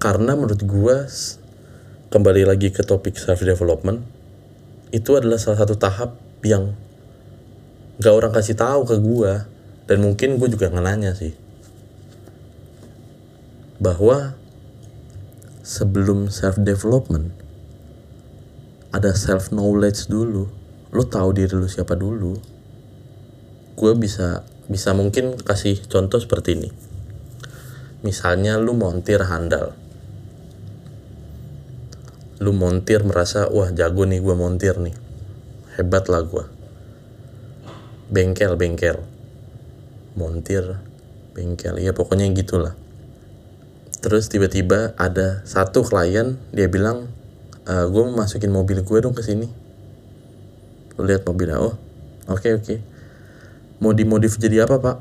Karena 0.00 0.32
menurut 0.32 0.64
gua 0.64 1.04
kembali 2.08 2.48
lagi 2.48 2.72
ke 2.72 2.80
topik 2.80 3.20
self 3.20 3.44
development 3.44 4.04
itu 4.92 5.16
adalah 5.16 5.40
salah 5.40 5.64
satu 5.64 5.80
tahap 5.80 6.20
yang 6.44 6.76
gak 7.96 8.12
orang 8.12 8.32
kasih 8.36 8.52
tahu 8.52 8.84
ke 8.84 8.96
gua 9.00 9.48
dan 9.92 10.00
mungkin 10.00 10.40
gue 10.40 10.48
juga 10.48 10.72
nanya 10.72 11.12
sih. 11.12 11.36
Bahwa 13.76 14.32
sebelum 15.60 16.32
self 16.32 16.56
development 16.56 17.36
ada 18.88 19.12
self 19.12 19.52
knowledge 19.52 20.08
dulu. 20.08 20.48
Lo 20.96 21.04
tahu 21.04 21.36
diri 21.36 21.52
lo 21.52 21.68
siapa 21.68 21.92
dulu. 21.92 22.40
Gue 23.76 23.92
bisa 24.00 24.48
bisa 24.64 24.96
mungkin 24.96 25.36
kasih 25.36 25.84
contoh 25.92 26.24
seperti 26.24 26.56
ini. 26.56 26.72
Misalnya 28.00 28.56
lu 28.56 28.72
montir 28.72 29.20
handal. 29.28 29.76
Lu 32.40 32.56
montir 32.56 33.04
merasa 33.04 33.44
wah 33.52 33.68
jago 33.76 34.08
nih 34.08 34.24
gue 34.24 34.32
montir 34.40 34.80
nih. 34.80 34.96
Hebat 35.76 36.08
lah 36.08 36.24
gue 36.24 36.48
bengkel 38.08 38.56
bengkel 38.56 39.11
montir 40.14 40.80
bengkel. 41.32 41.80
Ya 41.80 41.96
pokoknya 41.96 42.28
gitulah. 42.32 42.76
Terus 44.02 44.26
tiba-tiba 44.26 44.98
ada 44.98 45.46
satu 45.46 45.86
klien 45.86 46.34
dia 46.50 46.66
bilang 46.66 47.06
e, 47.62 47.72
eh, 47.72 47.86
gue 47.86 48.02
mau 48.02 48.26
masukin 48.26 48.50
mobil 48.50 48.82
gue 48.82 48.98
dong 48.98 49.14
ke 49.14 49.22
sini. 49.22 49.46
Lu 50.98 51.06
lihat 51.06 51.22
mobilnya 51.22 51.62
oh 51.62 51.78
oke 52.26 52.42
okay, 52.42 52.52
oke. 52.58 52.64
Okay. 52.66 52.78
mau 53.82 53.90
dimodif 53.90 54.38
jadi 54.38 54.62
apa 54.62 54.78
pak? 54.78 54.96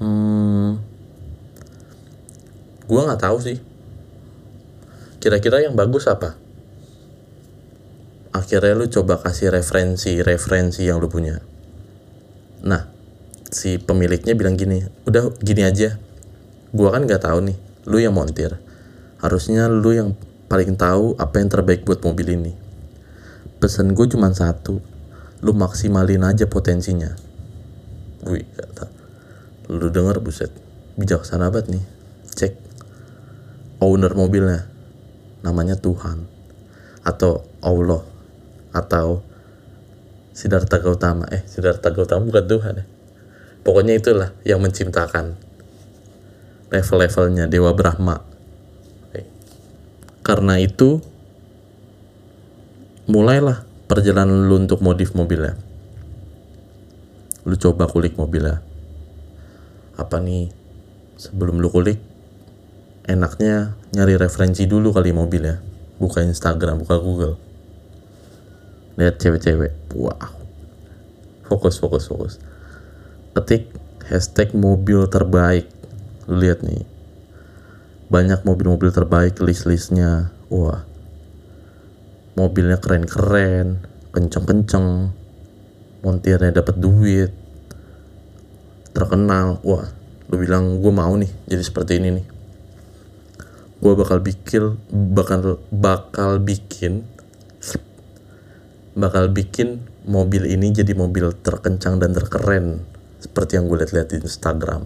Hmm, 0.00 0.80
gue 2.88 3.00
nggak 3.00 3.20
tahu 3.20 3.36
sih. 3.40 3.60
Kira-kira 5.20 5.60
yang 5.60 5.76
bagus 5.76 6.08
apa? 6.08 6.40
Akhirnya 8.32 8.72
lu 8.72 8.88
coba 8.88 9.20
kasih 9.20 9.52
referensi 9.52 10.24
referensi 10.24 10.88
yang 10.88 11.00
lu 11.00 11.12
punya. 11.12 11.36
Nah 12.64 12.99
si 13.50 13.82
pemiliknya 13.82 14.38
bilang 14.38 14.54
gini 14.54 14.86
udah 15.04 15.34
gini 15.42 15.66
aja. 15.66 15.98
Gua 16.70 16.94
kan 16.94 17.02
nggak 17.02 17.26
tahu 17.26 17.38
nih 17.50 17.58
lu 17.90 17.98
yang 17.98 18.14
montir. 18.14 18.62
Harusnya 19.20 19.66
lu 19.68 19.90
yang 19.92 20.16
paling 20.46 20.78
tahu 20.78 21.18
apa 21.18 21.42
yang 21.42 21.50
terbaik 21.50 21.82
buat 21.82 22.00
mobil 22.00 22.38
ini. 22.38 22.52
Pesan 23.60 23.92
gue 23.92 24.06
cuma 24.08 24.32
satu 24.32 24.80
lu 25.44 25.52
maksimalin 25.52 26.24
aja 26.24 26.48
potensinya. 26.48 27.12
Wih 28.24 28.46
kata 28.56 28.88
lu 29.68 29.90
denger 29.92 30.22
buset. 30.22 30.54
Bijaksana 30.96 31.52
banget 31.52 31.76
nih. 31.78 31.84
Cek. 32.32 32.52
Owner 33.82 34.12
mobilnya. 34.16 34.64
Namanya 35.44 35.76
Tuhan. 35.76 36.24
Atau 37.04 37.44
Allah. 37.60 38.04
Atau 38.72 39.26
Siddhartha 40.32 40.80
Gautama. 40.80 41.28
Eh 41.34 41.44
Siddhartha 41.44 41.92
Gautama 41.92 42.24
bukan 42.24 42.46
Tuhan 42.46 42.74
ya 42.80 42.86
pokoknya 43.60 44.00
itulah 44.00 44.30
yang 44.44 44.60
menciptakan 44.64 45.36
level-levelnya 46.70 47.50
Dewa 47.50 47.74
Brahma. 47.74 48.22
Karena 50.20 50.62
itu 50.62 51.02
mulailah 53.10 53.66
perjalanan 53.90 54.46
lu 54.46 54.62
untuk 54.62 54.78
modif 54.78 55.16
mobilnya. 55.16 55.58
Lu 57.42 57.56
coba 57.58 57.90
kulik 57.90 58.14
mobilnya. 58.14 58.62
Apa 59.98 60.22
nih? 60.22 60.54
Sebelum 61.18 61.58
lu 61.58 61.68
kulik 61.68 61.98
enaknya 63.10 63.74
nyari 63.90 64.14
referensi 64.14 64.70
dulu 64.70 64.94
kali 64.94 65.10
mobilnya. 65.10 65.58
Buka 65.98 66.22
Instagram 66.22 66.86
buka 66.86 66.96
Google. 67.02 67.34
Lihat 69.00 69.18
cewek-cewek. 69.18 69.96
Wow. 69.98 70.30
Fokus 71.50 71.82
fokus 71.82 72.06
fokus 72.06 72.38
ketik 73.36 73.70
hashtag 74.06 74.52
mobil 74.56 75.06
terbaik. 75.06 75.70
Lu 76.26 76.38
lihat 76.38 76.62
nih. 76.66 76.86
Banyak 78.10 78.42
mobil-mobil 78.42 78.90
terbaik 78.90 79.38
list-listnya. 79.38 80.34
Wah. 80.50 80.82
Mobilnya 82.34 82.78
keren-keren 82.82 83.82
kenceng-kenceng. 84.10 85.14
Montirnya 86.02 86.50
dapat 86.50 86.76
duit. 86.80 87.30
Terkenal. 88.90 89.62
Wah 89.62 90.00
lu 90.30 90.38
bilang 90.38 90.78
gue 90.78 90.92
mau 90.94 91.10
nih 91.18 91.28
jadi 91.50 91.62
seperti 91.66 91.98
ini 91.98 92.22
nih. 92.22 92.26
Gue 93.82 93.98
bakal 93.98 94.22
bikin 94.22 94.78
bakal 95.10 95.58
bakal 95.74 96.38
bikin 96.38 97.02
bakal 98.94 99.26
bikin 99.26 99.82
mobil 100.06 100.46
ini 100.46 100.70
jadi 100.70 100.94
mobil 100.94 101.34
terkencang 101.34 101.98
dan 101.98 102.14
terkeren 102.14 102.86
seperti 103.20 103.60
yang 103.60 103.68
gue 103.68 103.84
lihat-lihat 103.84 104.08
di 104.08 104.18
Instagram. 104.24 104.82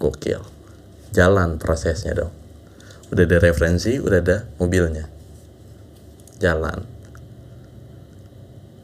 Gokil. 0.00 0.40
Jalan 1.12 1.60
prosesnya 1.60 2.16
dong. 2.16 2.32
Udah 3.12 3.22
ada 3.22 3.38
referensi 3.38 4.00
udah 4.00 4.18
ada 4.18 4.48
mobilnya. 4.56 5.06
Jalan. 6.40 6.84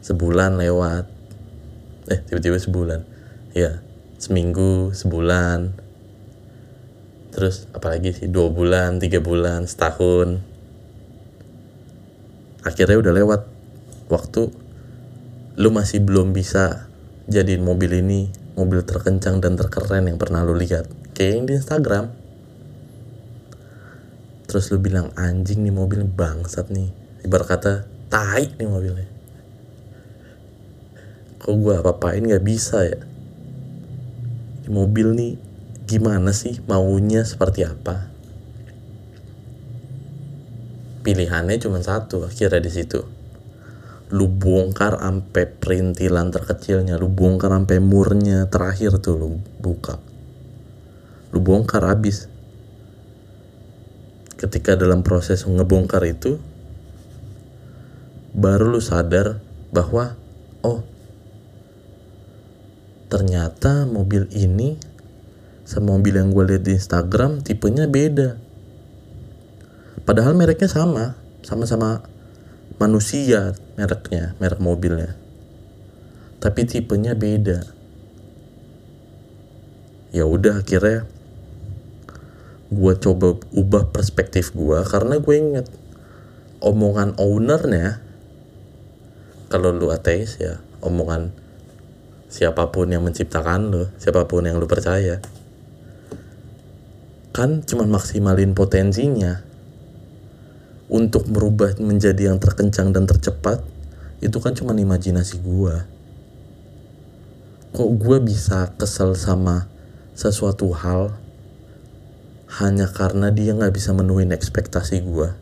Sebulan 0.04 0.60
lewat. 0.60 1.04
Eh 2.12 2.20
tiba-tiba 2.28 2.60
sebulan. 2.60 3.00
Ya 3.56 3.80
seminggu 4.20 4.92
sebulan. 4.92 5.72
Terus 7.32 7.66
apalagi 7.72 8.12
sih? 8.12 8.28
Dua 8.28 8.52
bulan 8.52 9.00
tiga 9.00 9.18
bulan 9.18 9.64
setahun. 9.64 10.40
Akhirnya 12.62 13.00
udah 13.00 13.12
lewat. 13.12 13.40
Waktu 14.12 14.42
lu 15.56 15.68
masih 15.72 16.04
belum 16.04 16.32
bisa 16.32 16.91
jadiin 17.30 17.62
mobil 17.62 18.02
ini 18.02 18.30
mobil 18.58 18.84
terkencang 18.84 19.40
dan 19.40 19.56
terkeren 19.56 20.08
yang 20.08 20.18
pernah 20.20 20.44
lu 20.44 20.56
lihat. 20.56 20.88
Kayak 21.12 21.32
yang 21.32 21.44
di 21.48 21.52
Instagram. 21.56 22.04
Terus 24.48 24.68
lu 24.72 24.78
bilang 24.82 25.14
anjing 25.16 25.64
nih 25.64 25.72
mobil 25.72 26.04
bangsat 26.04 26.68
nih. 26.68 26.92
Ibarat 27.24 27.46
kata 27.48 27.72
tai 28.12 28.52
nih 28.58 28.68
mobilnya. 28.68 29.08
Kok 31.42 31.54
gue 31.58 31.74
apa-apain 31.74 32.22
gak 32.22 32.44
bisa 32.44 32.84
ya? 32.86 33.00
Mobil 34.70 35.16
nih 35.16 35.32
gimana 35.88 36.30
sih 36.30 36.60
maunya 36.68 37.26
seperti 37.26 37.66
apa? 37.66 38.12
Pilihannya 41.02 41.58
cuma 41.58 41.82
satu 41.82 42.30
akhirnya 42.30 42.62
di 42.62 42.70
situ 42.70 43.21
lu 44.12 44.28
bongkar 44.28 45.00
sampai 45.00 45.48
perintilan 45.48 46.28
terkecilnya 46.28 47.00
lu 47.00 47.08
bongkar 47.08 47.48
sampai 47.48 47.80
murnya 47.80 48.44
terakhir 48.52 49.00
tuh 49.00 49.16
lu 49.16 49.28
buka. 49.56 49.96
Lu 51.32 51.40
bongkar 51.40 51.88
habis. 51.88 52.28
Ketika 54.36 54.76
dalam 54.76 55.00
proses 55.00 55.48
ngebongkar 55.48 56.04
itu 56.04 56.36
baru 58.36 58.68
lu 58.68 58.84
sadar 58.84 59.40
bahwa 59.72 60.12
oh 60.60 60.84
ternyata 63.08 63.88
mobil 63.88 64.28
ini 64.32 64.76
sama 65.64 65.96
mobil 65.96 66.20
yang 66.20 66.36
gue 66.36 66.44
lihat 66.52 66.64
di 66.68 66.76
Instagram 66.76 67.40
tipenya 67.40 67.88
beda. 67.88 68.36
Padahal 70.04 70.36
mereknya 70.36 70.68
sama 70.68 71.16
sama-sama 71.40 72.04
manusia 72.76 73.54
mereknya 73.76 74.36
merek 74.38 74.60
mobilnya. 74.60 75.16
Tapi 76.42 76.66
tipenya 76.66 77.14
beda. 77.14 77.64
Ya 80.12 80.28
udah 80.28 80.60
akhirnya 80.60 81.08
gue 82.72 82.94
coba 82.96 83.36
ubah 83.52 83.92
perspektif 83.92 84.56
gue 84.56 84.80
karena 84.88 85.20
gue 85.20 85.34
inget 85.36 85.68
omongan 86.64 87.12
ownernya 87.20 88.00
kalau 89.52 89.76
lu 89.76 89.92
ateis 89.92 90.40
ya 90.40 90.56
omongan 90.80 91.36
siapa 92.32 92.72
pun 92.72 92.88
yang 92.88 93.04
menciptakan 93.04 93.68
lu 93.68 93.84
siapa 94.00 94.24
pun 94.24 94.48
yang 94.48 94.56
lu 94.56 94.64
percaya 94.64 95.20
kan 97.36 97.60
cuma 97.60 97.84
maksimalin 97.84 98.56
potensinya 98.56 99.44
untuk 100.92 101.24
merubah 101.32 101.72
menjadi 101.80 102.28
yang 102.28 102.36
terkencang 102.36 102.92
dan 102.92 103.08
tercepat 103.08 103.64
itu 104.20 104.36
kan 104.38 104.52
cuma 104.52 104.76
imajinasi 104.76 105.40
gue 105.40 105.74
kok 107.72 107.90
gue 107.96 108.18
bisa 108.20 108.76
kesel 108.76 109.16
sama 109.16 109.64
sesuatu 110.12 110.68
hal 110.76 111.16
hanya 112.60 112.84
karena 112.84 113.32
dia 113.32 113.56
nggak 113.56 113.72
bisa 113.72 113.96
menuhin 113.96 114.28
ekspektasi 114.28 115.00
gue. 115.00 115.32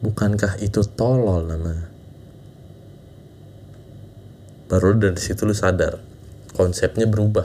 Bukankah 0.00 0.56
itu 0.64 0.80
tolol 0.96 1.44
namanya? 1.44 1.92
Baru 4.72 4.96
dari 4.96 5.20
situ 5.20 5.44
lu 5.44 5.52
sadar, 5.52 6.00
konsepnya 6.56 7.04
berubah. 7.04 7.44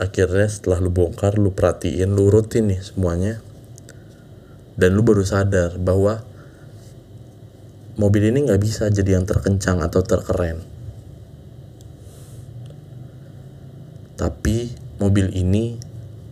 Akhirnya 0.00 0.48
setelah 0.48 0.80
lu 0.80 0.88
bongkar, 0.88 1.36
lu 1.36 1.52
perhatiin, 1.52 2.16
lu 2.16 2.32
rutin 2.32 2.72
nih 2.72 2.80
semuanya. 2.80 3.44
Dan 4.76 4.92
lu 4.92 5.00
baru 5.00 5.24
sadar 5.24 5.80
bahwa 5.80 6.20
mobil 7.96 8.28
ini 8.28 8.44
nggak 8.44 8.60
bisa 8.60 8.92
jadi 8.92 9.16
yang 9.16 9.24
terkencang 9.24 9.80
atau 9.80 10.04
terkeren. 10.04 10.60
Tapi 14.16 14.56
mobil 15.00 15.32
ini 15.32 15.80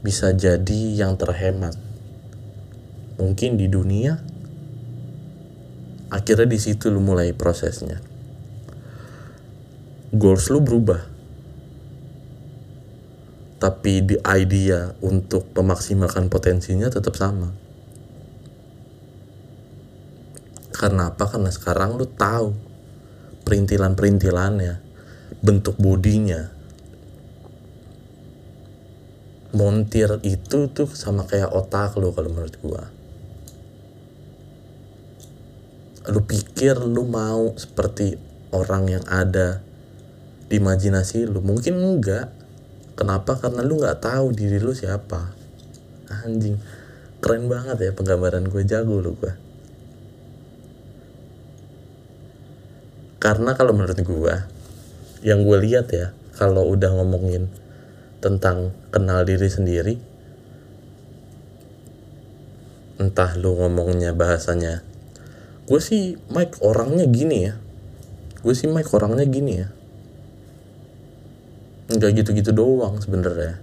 bisa 0.04 0.32
jadi 0.36 0.80
yang 0.92 1.16
terhemat. 1.16 1.76
Mungkin 3.16 3.56
di 3.56 3.68
dunia, 3.68 4.20
akhirnya 6.12 6.48
di 6.48 6.60
situ 6.60 6.92
lu 6.92 7.00
mulai 7.00 7.32
prosesnya. 7.32 8.00
Goals 10.12 10.52
lu 10.52 10.60
berubah, 10.60 11.00
tapi 13.56 14.04
di 14.04 14.16
idea 14.20 14.92
untuk 15.00 15.48
memaksimalkan 15.56 16.28
potensinya 16.28 16.92
tetap 16.92 17.16
sama. 17.16 17.63
Karena 20.74 21.14
apa? 21.14 21.30
Karena 21.30 21.54
sekarang 21.54 21.94
lu 21.94 22.10
tahu 22.10 22.50
perintilan-perintilannya, 23.46 24.82
bentuk 25.38 25.78
bodinya, 25.78 26.50
montir 29.54 30.18
itu 30.26 30.66
tuh 30.74 30.90
sama 30.90 31.30
kayak 31.30 31.54
otak 31.54 31.94
lo 31.94 32.10
kalau 32.10 32.34
menurut 32.34 32.56
gua. 32.58 32.82
Lu 36.10 36.20
pikir 36.26 36.82
lu 36.82 37.06
mau 37.06 37.54
seperti 37.54 38.18
orang 38.50 38.90
yang 38.90 39.04
ada 39.06 39.62
di 40.50 40.58
imajinasi 40.58 41.30
lu? 41.30 41.38
Mungkin 41.38 41.78
enggak. 41.78 42.28
Kenapa? 42.98 43.38
Karena 43.38 43.62
lu 43.62 43.78
nggak 43.78 44.02
tahu 44.02 44.34
diri 44.34 44.58
lu 44.58 44.74
siapa. 44.74 45.32
Anjing 46.10 46.58
keren 47.24 47.48
banget 47.48 47.80
ya 47.80 47.90
penggambaran 47.96 48.44
gue 48.52 48.68
jago 48.68 49.00
lu 49.00 49.16
gue 49.16 49.43
karena 53.24 53.56
kalau 53.56 53.72
menurut 53.72 53.96
gue 53.96 54.34
yang 55.24 55.40
gue 55.40 55.58
lihat 55.64 55.88
ya 55.88 56.12
kalau 56.36 56.68
udah 56.68 56.92
ngomongin 56.92 57.48
tentang 58.20 58.76
kenal 58.92 59.24
diri 59.24 59.48
sendiri 59.48 59.96
entah 63.00 63.32
lu 63.40 63.56
ngomongnya 63.56 64.12
bahasanya 64.12 64.84
gue 65.64 65.80
sih 65.80 66.20
Mike 66.28 66.60
orangnya 66.60 67.08
gini 67.08 67.48
ya. 67.48 67.56
Gue 68.44 68.52
sih 68.52 68.68
Mike 68.68 68.92
orangnya 68.92 69.24
gini 69.24 69.52
ya. 69.64 69.68
Nggak 71.88 72.10
gitu-gitu 72.20 72.52
doang 72.52 73.00
sebenarnya. 73.00 73.60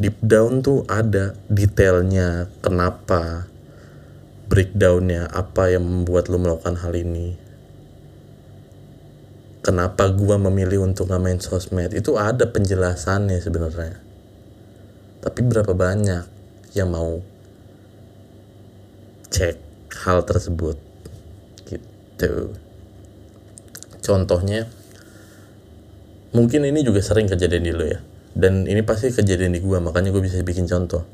Deep 0.00 0.16
down 0.24 0.64
tuh 0.64 0.88
ada 0.88 1.36
detailnya 1.52 2.48
kenapa 2.64 3.44
breakdownnya 4.48 5.28
apa 5.28 5.76
yang 5.76 5.84
membuat 5.84 6.32
lu 6.32 6.40
melakukan 6.40 6.80
hal 6.80 6.96
ini 6.96 7.36
kenapa 9.62 10.10
gua 10.10 10.36
memilih 10.36 10.82
untuk 10.82 11.08
nggak 11.08 11.22
main 11.22 11.38
sosmed? 11.38 11.94
Itu 11.94 12.18
ada 12.18 12.50
penjelasannya 12.50 13.38
sebenarnya. 13.38 13.96
Tapi 15.22 15.40
berapa 15.46 15.70
banyak 15.70 16.26
yang 16.74 16.90
mau 16.90 17.22
cek 19.30 19.56
hal 20.02 20.26
tersebut? 20.26 20.76
Gitu. 21.70 22.52
Contohnya 24.02 24.66
mungkin 26.34 26.66
ini 26.66 26.82
juga 26.82 26.98
sering 27.00 27.30
kejadian 27.30 27.62
di 27.62 27.72
lo 27.72 27.86
ya. 27.86 28.02
Dan 28.34 28.66
ini 28.66 28.82
pasti 28.82 29.14
kejadian 29.14 29.54
di 29.54 29.62
gua 29.62 29.78
makanya 29.78 30.10
gue 30.10 30.24
bisa 30.26 30.42
bikin 30.42 30.66
contoh. 30.66 31.06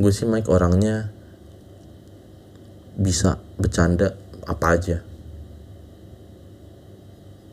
Gue 0.00 0.10
sih 0.10 0.26
Mike 0.26 0.50
orangnya 0.50 1.14
bisa 2.98 3.38
bercanda 3.56 4.16
apa 4.48 4.66
aja 4.74 5.11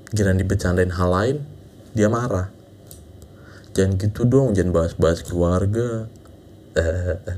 Giliran 0.10 0.42
dibecandain 0.42 0.90
hal 0.90 1.10
lain, 1.14 1.38
dia 1.94 2.10
marah. 2.10 2.50
Jangan 3.78 4.02
gitu 4.02 4.26
dong, 4.26 4.58
jangan 4.58 4.74
bahas-bahas 4.74 5.22
keluarga. 5.22 6.10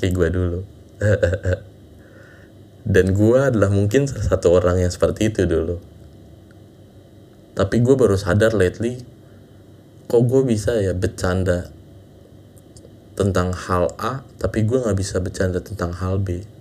Kayak 0.00 0.12
gue 0.16 0.28
dulu. 0.32 0.60
Dan 2.96 3.12
gue 3.12 3.38
adalah 3.38 3.68
mungkin 3.68 4.08
salah 4.08 4.24
satu 4.32 4.56
orang 4.56 4.80
yang 4.80 4.92
seperti 4.92 5.28
itu 5.28 5.44
dulu. 5.44 5.76
Tapi 7.56 7.76
gue 7.84 7.94
baru 7.96 8.16
sadar 8.16 8.56
lately, 8.56 9.04
kok 10.08 10.22
gue 10.24 10.40
bisa 10.44 10.76
ya 10.80 10.96
bercanda 10.96 11.68
tentang 13.16 13.52
hal 13.52 13.92
A, 13.96 14.24
tapi 14.36 14.64
gue 14.64 14.76
gak 14.76 14.96
bisa 14.96 15.20
bercanda 15.24 15.60
tentang 15.64 15.96
hal 15.96 16.20
B 16.20 16.55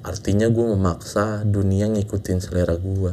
Artinya 0.00 0.48
gue 0.48 0.64
memaksa 0.64 1.44
dunia 1.44 1.84
ngikutin 1.92 2.40
selera 2.40 2.72
gue. 2.80 3.12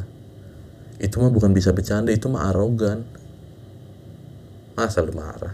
Itu 1.04 1.19
mah 1.19 1.28
bukan 1.36 1.52
bisa 1.52 1.76
bercanda, 1.76 2.15
itu 2.15 2.32
mah 2.32 2.47
arogan. 2.47 3.04
Masa 4.80 5.04
lu 5.04 5.12
marah? 5.12 5.52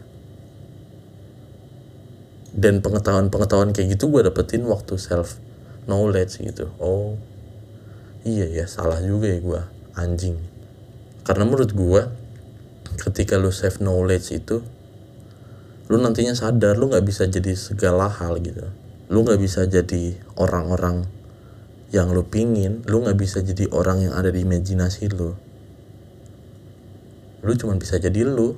Dan 2.53 2.85
pengetahuan-pengetahuan 2.85 3.73
kayak 3.73 3.97
gitu 3.97 4.13
gue 4.13 4.21
dapetin 4.29 4.61
waktu 4.69 4.93
self 5.01 5.41
knowledge 5.89 6.37
gitu. 6.37 6.69
Oh, 6.77 7.17
iya 8.21 8.45
ya 8.45 8.69
salah 8.69 9.01
juga 9.01 9.33
ya 9.33 9.41
gue, 9.41 9.61
anjing. 9.97 10.37
Karena 11.25 11.49
menurut 11.49 11.73
gue, 11.73 12.01
ketika 13.09 13.41
lu 13.41 13.49
self 13.49 13.81
knowledge 13.81 14.37
itu, 14.37 14.61
lu 15.89 15.97
nantinya 15.97 16.37
sadar 16.37 16.77
lu 16.77 16.93
nggak 16.93 17.01
bisa 17.01 17.25
jadi 17.25 17.57
segala 17.57 18.05
hal 18.05 18.37
gitu. 18.37 18.69
Lu 19.09 19.25
nggak 19.25 19.41
bisa 19.41 19.65
jadi 19.65 20.13
orang-orang 20.37 21.22
yang 21.93 22.09
lu 22.09 22.25
pingin 22.25 22.81
lu 22.89 23.05
nggak 23.05 23.21
bisa 23.21 23.45
jadi 23.45 23.69
orang 23.69 24.09
yang 24.09 24.17
ada 24.17 24.33
di 24.33 24.41
imajinasi 24.41 25.13
lu. 25.13 25.37
Lu 27.45 27.53
cuma 27.53 27.77
bisa 27.77 28.01
jadi 28.01 28.25
lu. 28.25 28.57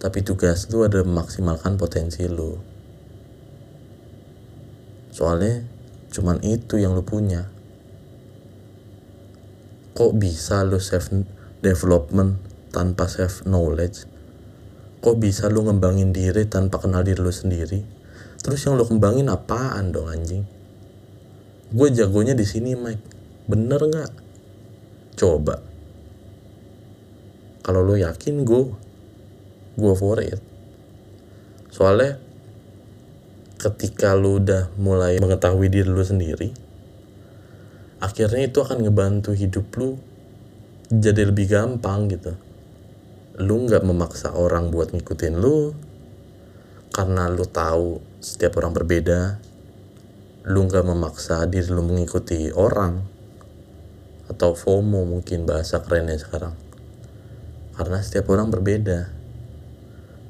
Tapi 0.00 0.24
tugas 0.24 0.72
lu 0.72 0.80
ada 0.80 1.04
memaksimalkan 1.04 1.76
potensi 1.76 2.24
lu. 2.24 2.56
Soalnya 5.12 5.60
cuman 6.08 6.40
itu 6.40 6.80
yang 6.80 6.96
lu 6.96 7.04
punya. 7.04 7.52
Kok 9.92 10.16
bisa 10.16 10.64
lu 10.64 10.80
self 10.80 11.12
development 11.60 12.40
tanpa 12.72 13.12
self 13.12 13.44
knowledge? 13.44 14.08
Kok 15.04 15.20
bisa 15.20 15.52
lu 15.52 15.68
ngembangin 15.68 16.16
diri 16.16 16.48
tanpa 16.48 16.80
kenal 16.80 17.04
diri 17.04 17.20
lu 17.20 17.28
sendiri? 17.28 17.84
Terus 18.40 18.64
yang 18.64 18.80
lu 18.80 18.88
kembangin 18.88 19.28
apaan 19.28 19.92
dong 19.92 20.08
anjing 20.08 20.59
gue 21.70 21.88
jagonya 21.94 22.34
di 22.34 22.42
sini 22.42 22.74
Mike. 22.74 23.06
Bener 23.46 23.80
nggak? 23.80 24.12
Coba. 25.18 25.62
Kalau 27.62 27.80
lo 27.86 27.94
yakin 27.94 28.42
gue 28.42 28.62
gue 29.78 29.94
for 29.94 30.18
it. 30.20 30.42
Soalnya 31.70 32.18
ketika 33.60 34.16
lu 34.16 34.40
udah 34.40 34.72
mulai 34.80 35.20
mengetahui 35.20 35.68
diri 35.68 35.84
lu 35.84 36.00
sendiri 36.00 36.70
akhirnya 38.00 38.48
itu 38.48 38.64
akan 38.64 38.80
ngebantu 38.80 39.36
hidup 39.36 39.68
lu 39.76 40.00
jadi 40.88 41.28
lebih 41.28 41.46
gampang 41.46 42.08
gitu. 42.10 42.34
Lu 43.38 43.68
nggak 43.68 43.84
memaksa 43.84 44.34
orang 44.34 44.72
buat 44.72 44.90
ngikutin 44.90 45.36
lu 45.38 45.76
karena 46.90 47.30
lu 47.30 47.46
tahu 47.46 48.02
setiap 48.18 48.58
orang 48.58 48.74
berbeda 48.74 49.38
lu 50.46 50.64
nggak 50.68 50.86
memaksa 50.86 51.44
diri 51.50 51.68
lu 51.68 51.84
mengikuti 51.84 52.48
orang 52.54 53.04
atau 54.30 54.54
FOMO 54.54 55.04
mungkin 55.04 55.44
bahasa 55.44 55.82
kerennya 55.84 56.16
sekarang 56.16 56.54
karena 57.76 57.98
setiap 58.00 58.30
orang 58.32 58.48
berbeda 58.48 59.10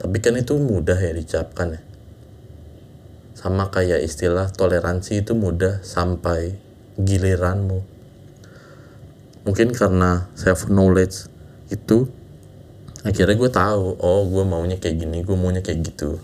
tapi 0.01 0.17
kan 0.19 0.35
itu 0.35 0.57
mudah 0.57 0.97
ya 0.97 1.13
dicapkan 1.13 1.79
ya 1.79 1.83
sama 3.41 3.73
kayak 3.73 4.05
istilah 4.05 4.53
toleransi 4.53 5.25
itu 5.25 5.33
mudah 5.33 5.81
sampai 5.81 6.61
giliranmu. 7.01 7.81
Mungkin 9.49 9.73
karena 9.73 10.29
self 10.37 10.69
knowledge 10.69 11.25
itu 11.73 12.13
akhirnya 13.01 13.41
gue 13.41 13.49
tahu, 13.49 13.97
oh 13.97 14.29
gue 14.29 14.45
maunya 14.45 14.77
kayak 14.77 15.01
gini, 15.01 15.25
gue 15.25 15.37
maunya 15.41 15.65
kayak 15.65 15.89
gitu. 15.89 16.21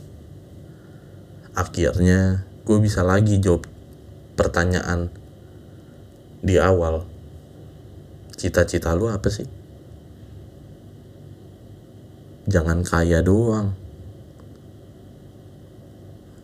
Akhirnya 1.56 2.44
gue 2.68 2.78
bisa 2.84 3.00
lagi 3.00 3.40
jawab 3.40 3.64
pertanyaan 4.36 5.10
di 6.44 6.60
awal. 6.60 7.08
Cita-cita 8.36 8.92
lu 8.92 9.08
apa 9.08 9.26
sih? 9.32 9.48
Jangan 12.46 12.86
kaya 12.86 13.24
doang 13.24 13.86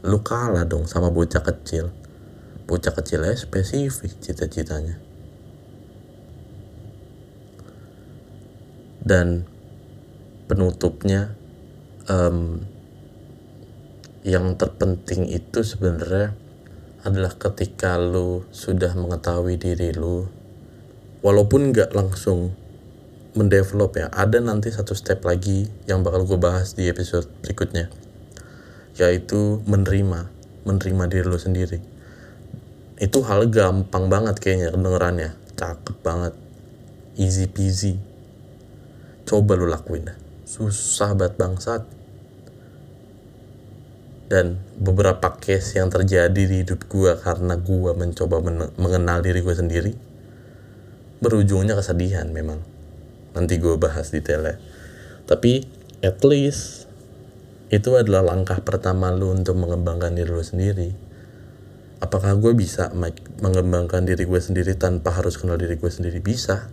lu 0.03 0.19
kalah 0.19 0.67
dong 0.67 0.91
sama 0.91 1.15
bocah 1.15 1.47
kecil 1.47 1.95
bocah 2.67 2.91
kecilnya 2.91 3.39
spesifik 3.39 4.11
cita-citanya 4.19 4.99
dan 8.99 9.47
penutupnya 10.51 11.39
um, 12.11 12.67
yang 14.27 14.59
terpenting 14.59 15.31
itu 15.31 15.63
sebenarnya 15.63 16.35
adalah 17.03 17.35
ketika 17.35 17.99
lu 17.99 18.47
sudah 18.55 18.95
mengetahui 18.95 19.59
diri 19.59 19.91
lu 19.95 20.31
walaupun 21.23 21.75
nggak 21.75 21.95
langsung 21.95 22.55
mendevelop 23.33 23.97
ya 23.97 24.07
ada 24.13 24.39
nanti 24.39 24.71
satu 24.71 24.93
step 24.95 25.25
lagi 25.25 25.67
yang 25.91 26.07
bakal 26.07 26.29
gue 26.29 26.39
bahas 26.39 26.79
di 26.79 26.87
episode 26.87 27.27
berikutnya 27.43 27.89
yaitu 28.97 29.65
menerima 29.65 30.43
menerima 30.63 31.05
diri 31.11 31.27
lo 31.27 31.39
sendiri. 31.39 31.79
Itu 33.03 33.27
hal 33.27 33.51
gampang 33.51 34.07
banget 34.07 34.39
kayaknya 34.39 34.71
kedengerannya 34.71 35.31
cakep 35.59 35.97
banget 36.07 36.35
easy 37.19 37.51
peasy. 37.51 37.99
Coba 39.27 39.59
lo 39.59 39.67
lakuin 39.67 40.07
dah. 40.07 40.19
Susah 40.47 41.19
banget 41.19 41.35
bangsat 41.39 41.83
dan 44.33 44.57
beberapa 44.81 45.37
case 45.37 45.77
yang 45.77 45.93
terjadi 45.93 46.33
di 46.33 46.65
hidup 46.65 46.89
gue 46.89 47.13
karena 47.21 47.53
gue 47.61 47.93
mencoba 47.93 48.41
men 48.41 48.73
mengenal 48.81 49.21
diri 49.21 49.45
gue 49.45 49.53
sendiri 49.53 49.93
berujungnya 51.21 51.77
kesedihan 51.77 52.33
memang. 52.33 52.65
Nanti 53.37 53.61
gue 53.61 53.77
bahas 53.77 54.09
detailnya. 54.09 54.57
Tapi 55.29 55.69
at 56.01 56.25
least 56.25 56.89
itu 57.69 57.93
adalah 57.93 58.33
langkah 58.33 58.57
pertama 58.65 59.13
lu 59.13 59.37
untuk 59.37 59.61
mengembangkan 59.61 60.17
diri 60.17 60.33
lu 60.33 60.41
sendiri. 60.41 60.97
Apakah 62.01 62.33
gue 62.41 62.57
bisa 62.57 62.89
mengembangkan 63.45 64.09
diri 64.09 64.25
gue 64.25 64.41
sendiri 64.41 64.81
tanpa 64.81 65.13
harus 65.13 65.37
kenal 65.37 65.61
diri 65.61 65.77
gue 65.77 65.93
sendiri? 65.93 66.25
Bisa. 66.25 66.73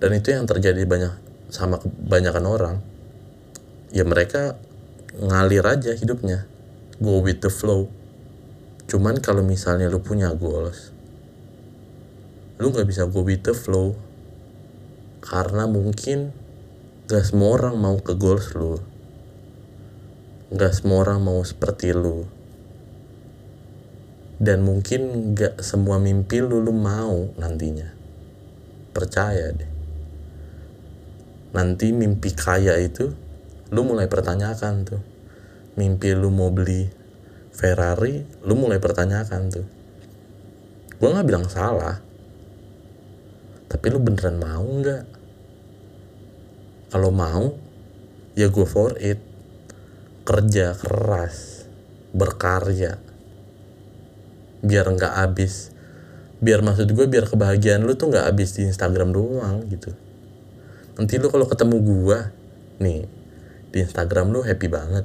Dan 0.00 0.16
itu 0.16 0.32
yang 0.32 0.48
terjadi 0.48 0.88
banyak 0.88 1.12
sama 1.52 1.84
kebanyakan 1.84 2.44
orang. 2.48 2.76
Ya 3.92 4.08
mereka 4.08 4.56
ngalir 5.20 5.62
aja 5.68 5.94
hidupnya 5.94 6.50
go 7.00 7.22
with 7.22 7.40
the 7.40 7.50
flow 7.50 7.86
cuman 8.90 9.18
kalau 9.18 9.40
misalnya 9.40 9.88
lu 9.88 10.02
punya 10.02 10.30
goals 10.34 10.92
lu 12.60 12.70
nggak 12.70 12.86
bisa 12.86 13.06
go 13.10 13.24
with 13.24 13.42
the 13.42 13.54
flow 13.54 13.96
karena 15.24 15.64
mungkin 15.64 16.36
gak 17.08 17.24
semua 17.24 17.56
orang 17.56 17.80
mau 17.80 17.96
ke 17.96 18.12
goals 18.12 18.52
lu 18.52 18.76
Gak 20.54 20.70
semua 20.70 21.02
orang 21.02 21.18
mau 21.18 21.42
seperti 21.42 21.90
lu. 21.90 22.30
Dan 24.38 24.62
mungkin 24.62 25.32
gak 25.34 25.58
semua 25.64 25.98
mimpi 25.98 26.38
lu 26.38 26.62
lu 26.62 26.70
mau 26.70 27.32
nantinya. 27.40 27.90
Percaya 28.94 29.50
deh. 29.50 29.70
Nanti 31.58 31.90
mimpi 31.90 32.30
kaya 32.36 32.78
itu 32.78 33.10
lu 33.74 33.80
mulai 33.82 34.06
pertanyakan 34.06 34.74
tuh. 34.86 35.02
Mimpi 35.74 36.14
lu 36.14 36.30
mau 36.30 36.50
beli 36.54 36.86
Ferrari, 37.54 38.22
lu 38.46 38.54
mulai 38.58 38.82
pertanyakan 38.82 39.42
tuh. 39.50 39.66
Gue 40.98 41.08
gak 41.10 41.26
bilang 41.26 41.46
salah. 41.50 41.98
Tapi 43.66 43.86
lu 43.90 43.98
beneran 43.98 44.38
mau 44.38 44.62
nggak? 44.62 45.04
Kalau 46.94 47.10
mau, 47.10 47.50
ya 48.38 48.50
go 48.50 48.66
for 48.66 48.94
it 49.02 49.18
kerja 50.24 50.72
keras 50.74 51.68
berkarya 52.16 52.96
biar 54.64 54.88
nggak 54.88 55.14
habis 55.20 55.68
biar 56.40 56.64
maksud 56.64 56.88
gue 56.88 57.06
biar 57.06 57.28
kebahagiaan 57.28 57.84
lu 57.84 57.92
tuh 57.92 58.08
nggak 58.08 58.32
habis 58.32 58.56
di 58.56 58.64
Instagram 58.64 59.12
doang 59.12 59.68
gitu 59.68 59.92
nanti 60.96 61.20
lu 61.20 61.28
kalau 61.28 61.44
ketemu 61.44 61.76
gue 61.84 62.18
nih 62.80 63.00
di 63.68 63.78
Instagram 63.84 64.32
lu 64.32 64.40
happy 64.40 64.66
banget 64.72 65.04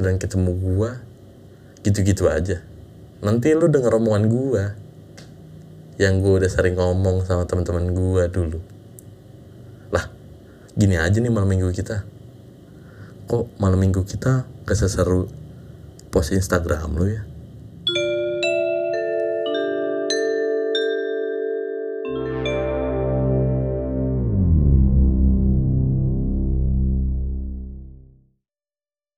dan 0.00 0.18
ketemu 0.18 0.54
gue 0.54 0.90
gitu-gitu 1.84 2.30
aja. 2.30 2.64
Nanti 3.20 3.52
lu 3.52 3.68
denger 3.68 4.00
omongan 4.00 4.24
gue 4.30 4.64
yang 6.00 6.18
gue 6.18 6.42
udah 6.42 6.50
sering 6.50 6.74
ngomong 6.74 7.22
sama 7.26 7.46
teman-teman 7.46 7.92
gue 7.92 8.22
dulu. 8.30 8.58
Lah 9.92 10.10
gini 10.74 10.96
aja 10.98 11.20
nih 11.20 11.30
malam 11.30 11.50
minggu 11.50 11.70
kita. 11.70 12.02
Kok 13.28 13.58
malam 13.60 13.80
minggu 13.80 14.04
kita 14.04 14.48
gak 14.64 14.78
seseru 14.78 15.28
post 16.14 16.30
Instagram 16.32 16.94
lu 16.94 17.08
ya 17.10 17.33